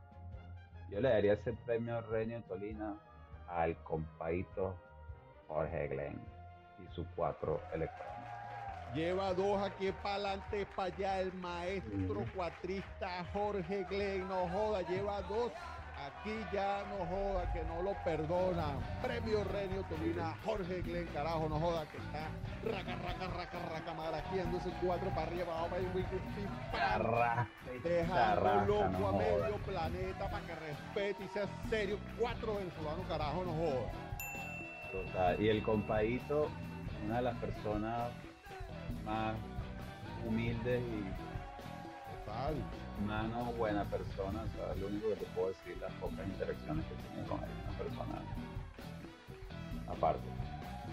Yo 0.89 1.01
le 1.01 1.09
daría 1.09 1.33
ese 1.33 1.53
premio 1.65 2.01
Reño 2.01 2.41
Tolina 2.47 2.95
al 3.47 3.75
compadito 3.83 4.75
Jorge 5.47 5.87
Glenn 5.87 6.36
y 6.79 6.95
sus 6.95 7.05
cuatro 7.15 7.61
electrones. 7.73 8.15
Lleva 8.93 9.33
dos 9.33 9.61
aquí 9.61 9.91
para 9.91 10.15
adelante, 10.15 10.65
para 10.75 10.93
allá, 10.93 11.19
el 11.21 11.33
maestro 11.33 12.21
Ujú. 12.21 12.25
cuatrista 12.33 13.25
Jorge 13.33 13.85
Glenn, 13.89 14.27
no 14.27 14.47
joda, 14.47 14.81
lleva 14.81 15.21
dos. 15.23 15.51
Aquí 15.99 16.45
ya 16.53 16.83
no 16.89 17.05
joda, 17.05 17.51
que 17.51 17.63
no 17.65 17.81
lo 17.81 17.93
perdona. 18.03 18.77
Premio 19.01 19.43
Renio 19.43 19.83
Tolina, 19.83 20.35
Jorge 20.45 20.81
Glenn, 20.81 21.07
carajo, 21.07 21.49
no 21.49 21.59
joda, 21.59 21.85
que 21.91 21.97
está 21.97 22.29
raca, 22.63 22.95
raca, 22.95 23.27
raca, 23.27 23.59
raca, 23.69 23.93
maraquiéndose 23.93 24.69
cuatro 24.81 25.09
para 25.09 25.23
arriba, 25.23 25.45
vamos 25.47 25.73
a 25.73 25.79
ir, 25.79 25.87
pim, 25.89 26.05
pim, 26.05 26.47
pam. 26.71 26.79
Carrasca 26.79 27.73
y 27.75 27.79
Dejando 27.79 28.65
loco 28.65 28.89
no 28.99 29.07
a 29.07 29.11
medio 29.13 29.57
planeta 29.65 30.29
para 30.29 30.45
que 30.45 30.55
respete 30.55 31.23
y 31.23 31.27
sea 31.29 31.47
serio. 31.69 31.97
Cuatro 32.19 32.55
venezolanos, 32.55 33.05
carajo, 33.07 33.43
no 33.43 33.53
joda. 33.53 33.91
Total. 34.91 35.41
Y 35.41 35.49
el 35.49 35.63
compadito, 35.63 36.49
una 37.05 37.17
de 37.17 37.21
las 37.21 37.37
personas 37.37 38.11
más 39.05 39.35
humildes 40.25 40.81
y 40.81 41.27
Total. 42.25 42.55
Mano, 43.05 43.53
buena 43.53 43.83
persona, 43.85 44.43
o 44.43 44.57
sea, 44.57 44.75
lo 44.75 44.87
único 44.87 45.09
que 45.09 45.15
te 45.15 45.25
puedo 45.27 45.49
decir, 45.49 45.77
las 45.79 45.91
pocas 45.93 46.25
interacciones 46.25 46.83
que 46.85 46.95
tiene 46.95 47.27
con 47.27 47.43
él, 47.43 47.49
una 47.63 47.77
persona 47.77 48.21
aparte. 49.87 50.27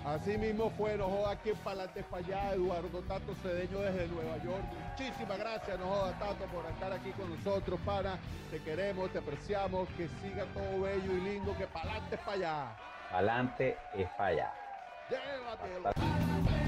Así 0.05 0.37
mismo 0.37 0.71
fue, 0.77 0.97
no 0.99 1.09
joda, 1.09 1.33
aquí 1.33 1.53
para 1.65 1.83
adelante, 1.83 2.05
para 2.11 2.27
allá, 2.27 2.53
Eduardo 2.53 3.01
Tato 3.09 3.35
Cedeño 3.43 3.81
desde 3.81 4.07
Nueva 4.09 4.37
York. 4.45 4.65
Muchísimas 4.91 5.39
gracias, 5.39 5.79
no 5.81 5.87
joda, 5.87 6.19
Tato, 6.19 6.45
por 6.53 6.67
estar 6.67 6.93
aquí 6.93 7.11
con 7.13 7.31
nosotros, 7.35 7.81
para 7.85 8.19
Te 8.51 8.61
queremos, 8.61 9.11
te 9.11 9.19
apreciamos, 9.19 9.89
que 9.97 10.09
siga 10.23 10.45
todo 10.53 10.83
bello 10.83 11.13
y 11.13 11.21
lindo, 11.21 11.57
que 11.57 11.67
para 11.67 11.91
adelante, 11.93 12.19
para 12.19 12.33
allá. 12.33 12.94
Adelante 13.15 13.79
es. 13.93 14.11
Hasta- 15.85 16.64